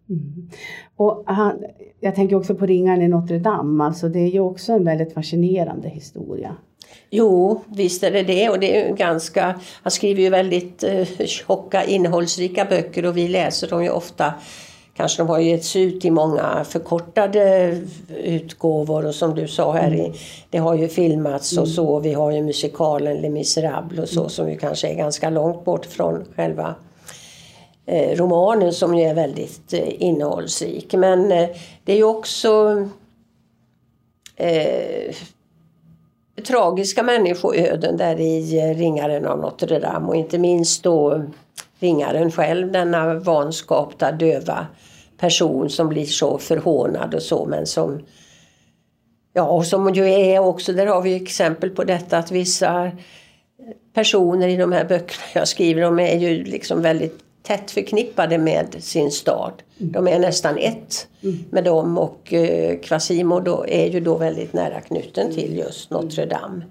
Mm. 0.09 0.49
Och 0.95 1.23
han, 1.25 1.63
jag 1.99 2.15
tänker 2.15 2.35
också 2.35 2.55
på 2.55 2.65
ringaren 2.65 3.01
i 3.01 3.07
Notre 3.07 3.39
Dame, 3.39 3.83
alltså 3.83 4.09
det 4.09 4.19
är 4.19 4.29
ju 4.29 4.39
också 4.39 4.73
en 4.73 4.85
väldigt 4.85 5.13
fascinerande 5.13 5.89
historia. 5.89 6.55
Jo, 7.09 7.61
visst 7.67 8.03
är 8.03 8.11
det 8.11 8.23
det. 8.23 8.49
Och 8.49 8.59
det 8.59 8.81
är 8.81 8.95
ganska, 8.95 9.59
han 9.83 9.91
skriver 9.91 10.21
ju 10.21 10.29
väldigt 10.29 10.83
eh, 10.83 11.05
tjocka, 11.25 11.83
innehållsrika 11.83 12.65
böcker 12.65 13.05
och 13.05 13.17
vi 13.17 13.27
läser 13.27 13.67
dem 13.67 13.83
ju 13.83 13.89
ofta. 13.89 14.33
Kanske 14.95 15.21
de 15.21 15.29
har 15.29 15.39
getts 15.39 15.75
ut 15.75 16.05
i 16.05 16.11
många 16.11 16.63
förkortade 16.63 17.77
utgåvor 18.23 19.05
och 19.05 19.15
som 19.15 19.35
du 19.35 19.47
sa 19.47 19.71
här, 19.71 19.91
mm. 19.91 20.13
det 20.49 20.57
har 20.57 20.75
ju 20.75 20.87
filmats 20.87 21.51
och 21.51 21.63
mm. 21.63 21.73
så. 21.75 21.99
Vi 21.99 22.13
har 22.13 22.31
ju 22.31 22.41
musikalen 22.41 23.17
Les 23.17 23.31
Misérables 23.31 23.99
och 23.99 24.07
så 24.09 24.19
mm. 24.19 24.29
som 24.29 24.49
ju 24.49 24.57
kanske 24.57 24.87
är 24.87 24.95
ganska 24.95 25.29
långt 25.29 25.65
bort 25.65 25.85
från 25.85 26.25
själva 26.35 26.75
Eh, 27.85 28.17
romanen 28.17 28.73
som 28.73 28.95
ju 28.95 29.03
är 29.03 29.13
väldigt 29.13 29.73
eh, 29.73 30.01
innehållsrik. 30.01 30.93
Men 30.93 31.31
eh, 31.31 31.49
det 31.83 31.93
är 31.93 31.97
ju 31.97 32.03
också 32.03 32.85
eh, 34.35 35.15
tragiska 36.47 37.03
människoöden 37.03 37.97
där 37.97 38.19
i 38.19 38.73
Ringaren 38.73 39.25
av 39.25 39.39
Notre 39.39 39.79
Dame 39.79 40.07
och 40.07 40.15
inte 40.15 40.37
minst 40.37 40.83
då 40.83 41.23
ringaren 41.79 42.31
själv, 42.31 42.71
denna 42.71 43.13
vanskapta 43.13 44.11
döva 44.11 44.67
person 45.17 45.69
som 45.69 45.89
blir 45.89 46.05
så 46.05 46.37
förhånad 46.37 47.13
och 47.13 47.21
så 47.21 47.45
men 47.45 47.65
som 47.65 48.01
Ja, 49.35 49.43
och 49.43 49.65
som 49.65 49.93
ju 49.93 50.09
är 50.09 50.39
också, 50.39 50.73
där 50.73 50.85
har 50.85 51.01
vi 51.01 51.15
exempel 51.15 51.69
på 51.69 51.83
detta 51.83 52.17
att 52.17 52.31
vissa 52.31 52.91
personer 53.93 54.47
i 54.47 54.55
de 54.55 54.71
här 54.71 54.85
böckerna 54.85 55.23
jag 55.33 55.47
skriver 55.47 55.83
om 55.83 55.99
är 55.99 56.17
ju 56.17 56.43
liksom 56.43 56.81
väldigt 56.81 57.22
tätt 57.43 57.71
förknippade 57.71 58.37
med 58.37 58.75
sin 58.79 59.11
stad. 59.11 59.53
De 59.77 60.07
är 60.07 60.19
nästan 60.19 60.57
ett 60.57 61.07
med 61.49 61.63
dem 61.63 61.97
och 61.97 62.33
eh, 62.33 62.79
Quasimodo 62.79 63.65
är 63.67 63.89
ju 63.89 63.99
då 63.99 64.17
väldigt 64.17 64.53
nära 64.53 64.81
knuten 64.81 65.31
till 65.33 65.57
just 65.57 65.89
Notre 65.89 66.25
Dame. 66.25 66.65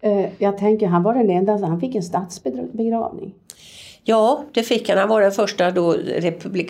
Eh, 0.00 0.26
jag 0.38 0.58
tänker, 0.58 0.86
han 0.86 1.02
var 1.02 1.14
den 1.14 1.30
enda, 1.30 1.66
han 1.66 1.80
fick 1.80 1.94
en 1.94 2.02
statsbegravning. 2.02 3.34
Ja, 4.04 4.44
det 4.52 4.62
fick 4.62 4.88
han. 4.88 4.98
Han 4.98 5.08
var 5.08 5.20
den 5.20 5.32
första 5.32 5.70
då 5.70 5.96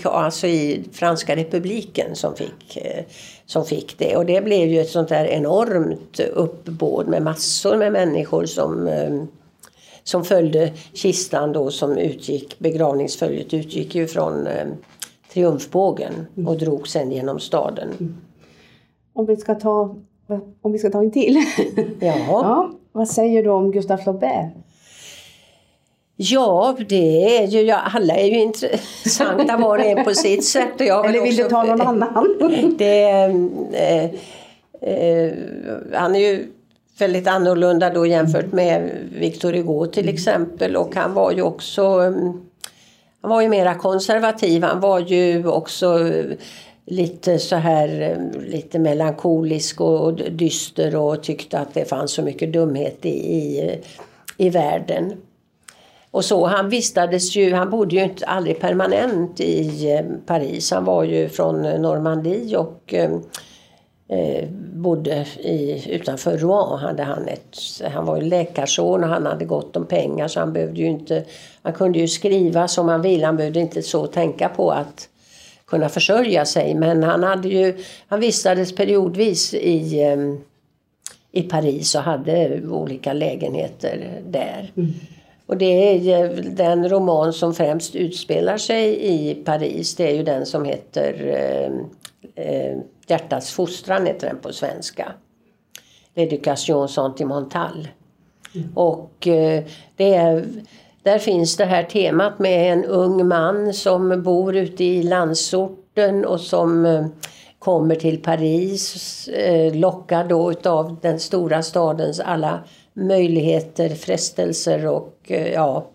alltså 0.05 0.47
i 0.47 0.85
Franska 0.93 1.37
republiken 1.37 2.17
som 2.17 2.35
fick, 2.35 2.77
eh, 2.77 3.05
som 3.47 3.65
fick 3.65 3.99
det. 3.99 4.17
Och 4.17 4.27
det 4.27 4.45
blev 4.45 4.69
ju 4.69 4.81
ett 4.81 4.89
sånt 4.89 5.09
där 5.09 5.25
enormt 5.25 6.21
uppbåd 6.21 7.09
med 7.09 7.23
massor 7.23 7.77
med 7.77 7.93
människor 7.93 8.47
som 8.47 8.89
som 10.03 10.25
följde 10.25 10.73
kistan 10.93 11.53
då 11.53 11.71
som 11.71 11.99
utgick, 11.99 12.59
begravningsföljet 12.59 13.55
utgick 13.55 13.95
ju 13.95 14.07
från 14.07 14.47
eh, 14.47 14.67
Triumfbågen 15.33 16.27
mm. 16.37 16.49
och 16.49 16.59
drog 16.59 16.89
sen 16.89 17.13
genom 17.13 17.41
staden. 17.41 17.89
Mm. 18.01 18.17
Om 19.13 19.27
vi 19.27 19.37
ska 19.37 19.55
ta, 19.55 19.97
om 20.63 20.73
vi 20.73 20.79
ska 20.79 20.91
ta 20.91 20.99
en 20.99 21.11
till. 21.11 21.37
Ja. 22.01 22.15
ja. 22.29 22.71
Vad 22.93 23.09
säger 23.09 23.43
du 23.43 23.51
om 23.51 23.71
Gustave 23.73 24.03
Flaubert? 24.03 24.53
Ja, 26.23 26.77
det 26.89 27.37
är 27.37 27.47
ju, 27.47 27.61
ja, 27.61 27.81
alla 27.95 28.15
är 28.15 28.27
ju 28.27 28.41
intressanta 28.41 29.57
var 29.57 29.79
och 29.79 29.85
en 29.85 30.05
på 30.05 30.15
sitt 30.15 30.45
sätt. 30.45 30.81
Och 30.81 30.87
jag 30.87 31.07
Eller 31.07 31.23
vill 31.23 31.33
också, 31.33 31.43
du 31.43 31.49
ta 31.49 31.63
någon 31.63 31.81
annan? 31.81 32.37
det, 32.79 33.11
eh, 33.73 34.05
eh, 34.91 35.33
han 35.93 36.15
är 36.15 36.19
ju 36.19 36.47
väldigt 37.01 37.27
annorlunda 37.27 37.91
då 37.91 38.07
jämfört 38.07 38.53
med 38.53 38.91
Victor 39.13 39.53
Hugo 39.53 39.87
till 39.87 40.03
mm. 40.03 40.15
exempel 40.15 40.77
och 40.77 40.95
han 40.95 41.15
var 41.15 41.33
ju 41.33 41.43
också 41.43 41.83
mm, 41.83 42.41
han 43.21 43.31
var 43.31 43.41
ju 43.41 43.49
mera 43.49 43.75
konservativ. 43.75 44.63
Han 44.63 44.81
var 44.81 45.01
ju 45.01 45.47
också 45.47 46.11
lite 46.87 47.39
så 47.39 47.57
här 47.57 48.19
lite 48.47 48.79
melankolisk 48.79 49.81
och 49.81 50.15
dyster 50.15 50.97
och 50.97 51.23
tyckte 51.23 51.59
att 51.59 51.75
det 51.75 51.85
fanns 51.85 52.13
så 52.13 52.23
mycket 52.23 52.53
dumhet 52.53 53.07
i, 53.07 53.09
i, 53.09 53.79
i 54.37 54.51
världen. 54.51 55.13
Och 56.11 56.25
så, 56.25 56.47
han 56.47 56.69
vistades 56.69 57.37
ju, 57.37 57.53
han 57.53 57.71
bodde 57.71 57.95
ju 57.97 58.03
inte 58.03 58.27
aldrig 58.27 58.61
permanent 58.61 59.41
i 59.41 60.03
Paris. 60.27 60.71
Han 60.71 60.85
var 60.85 61.05
ju 61.05 61.29
från 61.29 61.63
Normandie 61.63 62.57
och 62.57 62.95
eh, 62.95 64.49
bodde 64.81 65.27
i, 65.38 65.85
utanför 65.90 66.38
Rouen. 66.38 66.79
Hade 66.79 67.03
han, 67.03 67.29
ett, 67.29 67.59
han 67.93 68.07
var 68.07 68.16
ju 68.16 68.23
läkarson 68.23 69.05
och 69.05 69.11
han 69.11 69.27
hade 69.27 69.45
gott 69.45 69.77
om 69.77 69.87
pengar 69.87 70.29
så 70.29 70.40
han 70.40 70.53
behövde 70.53 70.81
ju 70.81 70.87
inte, 70.87 71.25
han 71.62 71.73
kunde 71.73 71.99
ju 71.99 72.09
skriva 72.09 72.69
som 72.69 72.88
han 72.88 73.03
ville. 73.03 73.27
Han 73.27 73.37
behövde 73.37 73.61
inte 73.61 73.83
så 73.83 74.07
tänka 74.07 74.49
på 74.49 74.71
att 74.71 75.09
kunna 75.66 75.88
försörja 75.88 76.45
sig. 76.45 76.75
Men 76.75 77.03
han, 77.03 77.23
hade 77.23 77.49
ju, 77.49 77.79
han 78.09 78.21
vistades 78.21 78.75
periodvis 78.75 79.55
i, 79.55 80.03
eh, 80.03 80.16
i 81.33 81.43
Paris 81.43 81.95
och 81.95 82.03
hade 82.03 82.61
olika 82.71 83.12
lägenheter 83.12 84.21
där. 84.27 84.73
Mm. 84.77 84.93
Och 85.47 85.57
det 85.57 85.66
är 85.66 86.43
den 86.43 86.88
roman 86.88 87.33
som 87.33 87.55
främst 87.55 87.95
utspelar 87.95 88.59
sig 88.59 88.99
i 89.01 89.35
Paris. 89.35 89.95
Det 89.95 90.11
är 90.11 90.14
ju 90.14 90.23
den 90.23 90.47
som 90.47 90.64
heter 90.64 91.14
eh, 91.27 92.45
eh, 92.45 92.79
Hjärtats 93.11 93.51
fostran 93.53 94.07
heter 94.07 94.27
den 94.27 94.38
på 94.38 94.53
svenska. 94.53 95.12
L'éducation 96.14 96.88
sentimentale. 96.88 97.88
Mm. 98.55 98.73
Och 98.75 99.27
eh, 99.27 99.64
det 99.96 100.14
är, 100.14 100.46
där 101.03 101.18
finns 101.18 101.57
det 101.57 101.64
här 101.64 101.83
temat 101.83 102.38
med 102.38 102.73
en 102.73 102.85
ung 102.85 103.29
man 103.29 103.75
som 103.75 104.23
bor 104.23 104.57
ute 104.57 104.85
i 104.85 105.03
landsorten 105.03 106.25
och 106.25 106.40
som 106.40 106.85
eh, 106.85 107.07
kommer 107.59 107.94
till 107.94 108.23
Paris, 108.23 109.29
eh, 109.29 109.75
lockad 109.75 110.29
då 110.29 110.51
utav 110.51 110.96
den 111.03 111.20
stora 111.20 111.62
stadens 111.62 112.20
alla 112.20 112.64
möjligheter, 112.92 113.88
frestelser 113.88 114.87
och 114.87 115.31
ja 115.55 115.90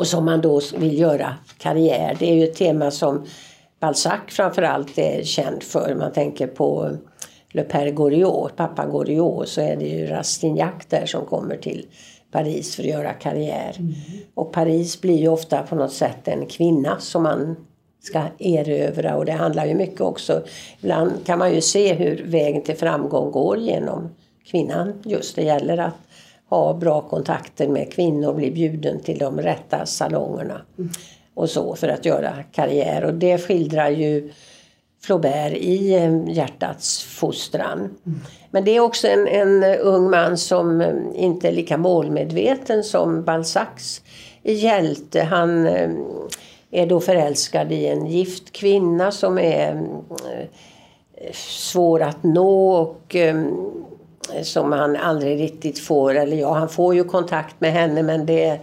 och 0.00 0.06
som 0.06 0.24
man 0.24 0.40
då 0.40 0.60
vill 0.76 0.98
göra 0.98 1.34
karriär. 1.58 2.16
Det 2.18 2.30
är 2.30 2.34
ju 2.34 2.44
ett 2.44 2.54
tema 2.54 2.90
som 2.90 3.26
Balzac 3.80 4.20
framförallt 4.28 4.98
är 4.98 5.22
känd 5.22 5.62
för. 5.62 5.94
Man 5.94 6.12
tänker 6.12 6.46
på 6.46 6.96
Le 7.52 7.62
Père 7.62 7.90
Goriot, 7.90 8.56
pappa 8.56 8.86
Goriot, 8.86 9.48
så 9.48 9.60
är 9.60 9.76
det 9.76 9.88
ju 9.88 10.06
Rastignac 10.06 10.86
där 10.88 11.06
som 11.06 11.26
kommer 11.26 11.56
till 11.56 11.86
Paris 12.32 12.76
för 12.76 12.82
att 12.82 12.88
göra 12.88 13.12
karriär. 13.12 13.76
Mm. 13.78 13.94
Och 14.34 14.52
Paris 14.52 15.00
blir 15.00 15.18
ju 15.18 15.28
ofta 15.28 15.62
på 15.62 15.74
något 15.74 15.92
sätt 15.92 16.28
en 16.28 16.46
kvinna 16.46 16.98
som 16.98 17.22
man 17.22 17.56
ska 18.02 18.22
erövra 18.38 19.16
och 19.16 19.24
det 19.24 19.32
handlar 19.32 19.66
ju 19.66 19.74
mycket 19.74 20.00
också, 20.00 20.42
ibland 20.80 21.12
kan 21.26 21.38
man 21.38 21.54
ju 21.54 21.60
se 21.60 21.94
hur 21.94 22.24
vägen 22.26 22.62
till 22.62 22.76
framgång 22.76 23.30
går 23.30 23.58
genom 23.58 24.08
kvinnan. 24.44 24.92
Just 25.04 25.36
det 25.36 25.42
gäller 25.42 25.78
att 25.78 25.94
ha 26.48 26.74
bra 26.74 27.00
kontakter 27.00 27.68
med 27.68 27.92
kvinnor, 27.92 28.34
bli 28.34 28.50
bjuden 28.50 29.00
till 29.00 29.18
de 29.18 29.40
rätta 29.40 29.86
salongerna. 29.86 30.60
Mm. 30.78 30.90
Och 31.34 31.50
så 31.50 31.76
för 31.76 31.88
att 31.88 32.04
göra 32.04 32.32
karriär 32.52 33.04
och 33.04 33.14
det 33.14 33.38
skildrar 33.38 33.90
ju 33.90 34.30
Flaubert 35.02 35.52
i 35.52 35.94
eh, 35.94 36.28
Hjärtats 36.28 37.02
fostran. 37.04 37.78
Mm. 37.78 38.20
Men 38.50 38.64
det 38.64 38.76
är 38.76 38.80
också 38.80 39.08
en, 39.08 39.26
en, 39.26 39.64
ung 39.64 40.10
man 40.10 40.38
som 40.38 40.80
eh, 40.80 40.94
inte 41.14 41.48
är 41.48 41.52
lika 41.52 41.76
målmedveten 41.76 42.84
som 42.84 43.24
Balzacs 43.24 44.02
hjälte. 44.42 45.22
Han 45.22 45.66
eh, 45.66 45.90
är 46.70 46.86
då 46.86 47.00
förälskad 47.00 47.72
i 47.72 47.86
en 47.86 48.06
gift 48.06 48.52
kvinna 48.52 49.10
som 49.10 49.38
är 49.38 49.82
svår 51.32 52.02
att 52.02 52.22
nå 52.22 52.72
och 52.72 53.16
som 54.42 54.72
han 54.72 54.96
aldrig 54.96 55.40
riktigt 55.40 55.78
får, 55.78 56.14
eller 56.14 56.36
ja, 56.36 56.52
han 56.52 56.68
får 56.68 56.94
ju 56.94 57.04
kontakt 57.04 57.60
med 57.60 57.72
henne 57.72 58.02
men 58.02 58.26
det 58.26 58.60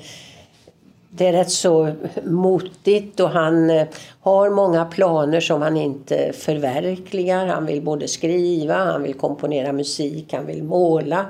det 1.18 1.28
är 1.28 1.32
rätt 1.32 1.52
så 1.52 1.92
motigt 2.24 3.20
och 3.20 3.30
han 3.30 3.70
eh, 3.70 3.88
har 4.22 4.50
många 4.50 4.86
planer 4.86 5.40
som 5.40 5.62
han 5.62 5.78
inte 5.78 6.34
förverkligar. 6.34 7.46
Han 7.46 7.66
vill 7.66 7.82
både 7.82 8.08
skriva, 8.08 8.76
han 8.76 9.04
vill 9.04 9.14
komponera 9.14 9.74
musik, 9.74 10.34
han 10.34 10.46
vill 10.46 10.64
måla. 10.64 11.26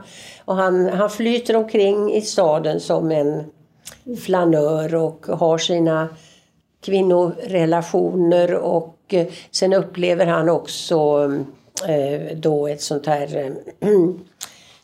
Och 0.45 0.55
han, 0.55 0.89
han 0.89 1.09
flyter 1.09 1.55
omkring 1.55 2.13
i 2.13 2.21
staden 2.21 2.79
som 2.79 3.11
en 3.11 3.43
flanör 4.25 4.95
och 4.95 5.25
har 5.25 5.57
sina 5.57 6.09
kvinnorelationer 6.81 8.53
och 8.55 8.97
eh, 9.09 9.27
sen 9.51 9.73
upplever 9.73 10.25
han 10.25 10.49
också 10.49 11.31
eh, 11.87 12.37
då 12.37 12.67
ett 12.67 12.81
sånt 12.81 13.05
här 13.05 13.55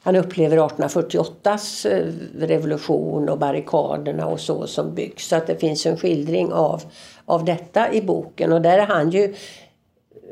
han 0.04 0.16
upplever 0.16 0.58
1848s 0.58 1.92
eh, 1.92 2.06
revolution 2.48 3.30
och 3.30 3.39
barrikaderna 3.39 4.28
och 4.28 4.39
så 4.39 4.68
som 4.68 4.96
byggs. 4.96 5.28
Så 5.28 5.36
att 5.36 5.48
det 5.48 5.56
finns 5.56 5.86
en 5.86 5.98
skildring 5.98 6.54
av, 6.54 6.82
av 7.26 7.46
detta 7.46 7.94
i 7.94 8.02
boken. 8.02 8.54
Och 8.54 8.62
där 8.62 8.78
är 8.78 8.86
han 8.86 9.10
ju 9.10 9.36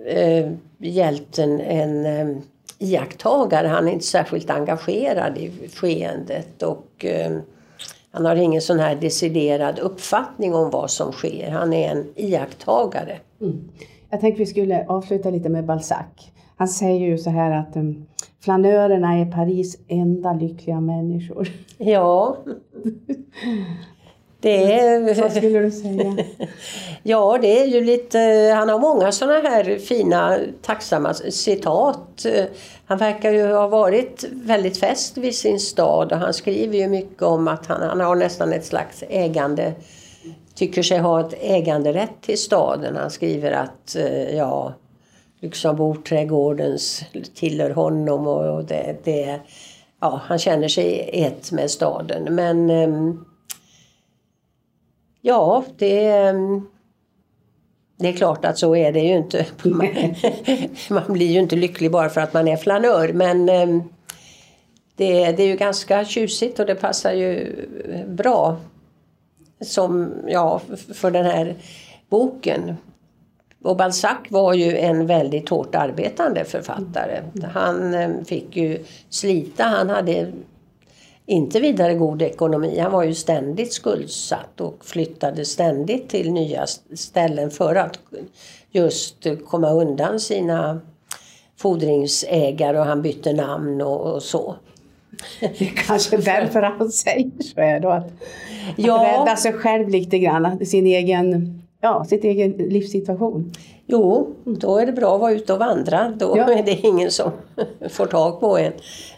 eh, 0.05 0.51
hjälten 0.77 1.59
en 1.59 2.05
eh, 2.05 2.37
iakttagare. 2.79 3.67
Han 3.67 3.87
är 3.87 3.91
inte 3.91 4.05
särskilt 4.05 4.49
engagerad 4.49 5.37
i 5.37 5.51
skeendet. 5.75 6.63
Och, 6.63 7.05
eh, 7.05 7.37
han 8.11 8.25
har 8.25 8.35
ingen 8.35 8.61
sån 8.61 8.79
här 8.79 8.95
deciderad 8.95 9.79
uppfattning 9.79 10.55
om 10.55 10.69
vad 10.69 10.91
som 10.91 11.11
sker. 11.11 11.51
Han 11.51 11.73
är 11.73 11.91
en 11.91 12.05
iakttagare. 12.15 13.17
Mm. 13.41 13.69
Jag 14.09 14.21
tänkte 14.21 14.39
vi 14.39 14.45
skulle 14.45 14.85
avsluta 14.87 15.29
lite 15.29 15.49
med 15.49 15.65
Balzac. 15.65 16.05
Han 16.55 16.67
säger 16.67 16.99
ju 17.07 17.17
så 17.17 17.29
här 17.29 17.51
att 17.51 17.75
um, 17.75 18.05
flanörerna 18.41 19.17
är 19.17 19.25
Paris 19.25 19.77
enda 19.87 20.33
lyckliga 20.33 20.79
människor. 20.79 21.49
Ja. 21.77 22.37
Det 24.39 24.79
är... 24.79 25.21
Vad 25.21 25.31
skulle 25.31 25.59
du 25.59 25.71
säga? 25.71 26.17
ja, 27.03 27.37
det 27.41 27.61
är 27.61 27.65
ju 27.65 27.81
lite... 27.81 28.19
Han 28.55 28.69
har 28.69 28.79
många 28.79 29.11
sådana 29.11 29.49
här 29.49 29.79
fina, 29.79 30.37
tacksamma 30.61 31.13
citat. 31.13 32.25
Han 32.85 32.97
verkar 32.97 33.31
ju 33.31 33.51
ha 33.51 33.67
varit 33.67 34.25
väldigt 34.31 34.77
fäst 34.77 35.17
vid 35.17 35.35
sin 35.35 35.59
stad 35.59 36.11
och 36.11 36.17
han 36.17 36.33
skriver 36.33 36.77
ju 36.77 36.87
mycket 36.87 37.21
om 37.21 37.47
att 37.47 37.65
han, 37.65 37.81
han 37.81 37.99
har 37.99 38.15
nästan 38.15 38.53
ett 38.53 38.65
slags 38.65 39.03
ägande 39.09 39.73
tycker 40.55 40.83
sig 40.83 40.99
ha 40.99 41.19
ett 41.19 41.33
äganderätt 41.41 42.21
till 42.21 42.37
staden. 42.37 42.95
Han 42.95 43.11
skriver 43.11 43.51
att 43.51 43.95
ja, 44.33 44.73
liksom 45.41 45.71
Luxemburgträdgårdens 45.71 47.03
tillhör 47.35 47.69
honom 47.69 48.27
och 48.27 48.65
det, 48.65 48.95
det, 49.03 49.39
ja, 49.99 50.21
han 50.23 50.39
känner 50.39 50.67
sig 50.67 51.09
ett 51.13 51.51
med 51.51 51.71
staden. 51.71 52.35
Men 52.35 52.69
ehm, 52.69 53.25
ja, 55.21 55.63
det, 55.77 56.07
ehm, 56.07 56.67
det 57.97 58.07
är 58.07 58.13
klart 58.13 58.45
att 58.45 58.57
så 58.57 58.75
är 58.75 58.91
det 58.91 58.99
ju 58.99 59.17
inte. 59.17 59.45
Man 60.89 61.13
blir 61.13 61.31
ju 61.31 61.39
inte 61.39 61.55
lycklig 61.55 61.91
bara 61.91 62.09
för 62.09 62.21
att 62.21 62.33
man 62.33 62.47
är 62.47 62.57
flanör. 62.57 63.13
Men 63.13 63.49
ehm, 63.49 63.83
det, 64.95 65.31
det 65.31 65.43
är 65.43 65.47
ju 65.47 65.55
ganska 65.55 66.05
tjusigt 66.05 66.59
och 66.59 66.65
det 66.65 66.75
passar 66.75 67.11
ju 67.11 67.55
bra 68.07 68.57
som, 69.61 70.13
ja, 70.27 70.61
för 70.93 71.11
den 71.11 71.25
här 71.25 71.55
boken. 72.09 72.75
Och 73.63 73.77
Balzac 73.77 74.17
var 74.29 74.53
ju 74.53 74.77
en 74.77 75.07
väldigt 75.07 75.49
hårt 75.49 75.75
arbetande 75.75 76.45
författare. 76.45 77.21
Han 77.53 77.93
eh, 77.93 78.09
fick 78.25 78.55
ju 78.55 78.83
slita. 79.09 79.63
Han 79.63 79.89
hade 79.89 80.31
inte 81.25 81.59
vidare 81.59 81.93
god 81.93 82.21
ekonomi. 82.21 82.79
Han 82.79 82.91
var 82.91 83.03
ju 83.03 83.13
ständigt 83.13 83.73
skuldsatt 83.73 84.61
och 84.61 84.85
flyttade 84.85 85.45
ständigt 85.45 86.09
till 86.09 86.31
nya 86.31 86.65
ställen 86.95 87.51
för 87.51 87.75
att 87.75 87.99
just 88.71 89.27
komma 89.47 89.69
undan 89.71 90.19
sina 90.19 90.81
fordringsägare 91.57 92.79
och 92.79 92.85
han 92.85 93.01
bytte 93.01 93.33
namn 93.33 93.81
och, 93.81 94.13
och 94.13 94.23
så. 94.23 94.55
Det 95.39 95.61
är 95.61 95.85
kanske 95.87 96.17
därför 96.17 96.61
han 96.61 96.91
säger 96.91 97.43
så 97.43 97.61
här 97.61 97.79
då. 97.79 97.89
Att, 97.89 98.11
ja. 98.75 98.95
att 98.95 99.07
rädda 99.07 99.35
sig 99.35 99.53
själv 99.53 99.89
lite 99.89 100.19
grann, 100.19 100.65
sin 100.65 100.85
egen 100.85 101.60
ja, 101.81 102.05
sitt 102.05 102.23
egen 102.23 102.51
livssituation. 102.51 103.51
Jo, 103.85 104.35
då 104.43 104.77
är 104.77 104.85
det 104.85 104.91
bra 104.91 105.15
att 105.15 105.21
vara 105.21 105.31
ute 105.31 105.53
och 105.53 105.59
vandra. 105.59 106.13
Då 106.17 106.33
ja. 106.37 106.53
är 106.57 106.63
det 106.63 106.87
ingen 106.87 107.11
som 107.11 107.31
får 107.89 108.05
tag 108.05 108.39
på 108.39 108.57
en. 108.57 108.73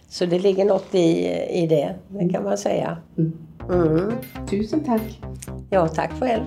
Så 0.09 0.25
det 0.25 0.39
ligger 0.39 0.65
något 0.65 0.95
i, 0.95 1.27
i 1.49 1.67
det, 1.67 1.95
det 2.07 2.29
kan 2.29 2.43
man 2.43 2.57
säga. 2.57 2.97
Mm. 3.17 3.33
Mm. 3.69 4.11
Tusen 4.49 4.83
tack! 4.83 5.21
Ja, 5.69 5.87
tack 5.87 6.11
själv! 6.19 6.43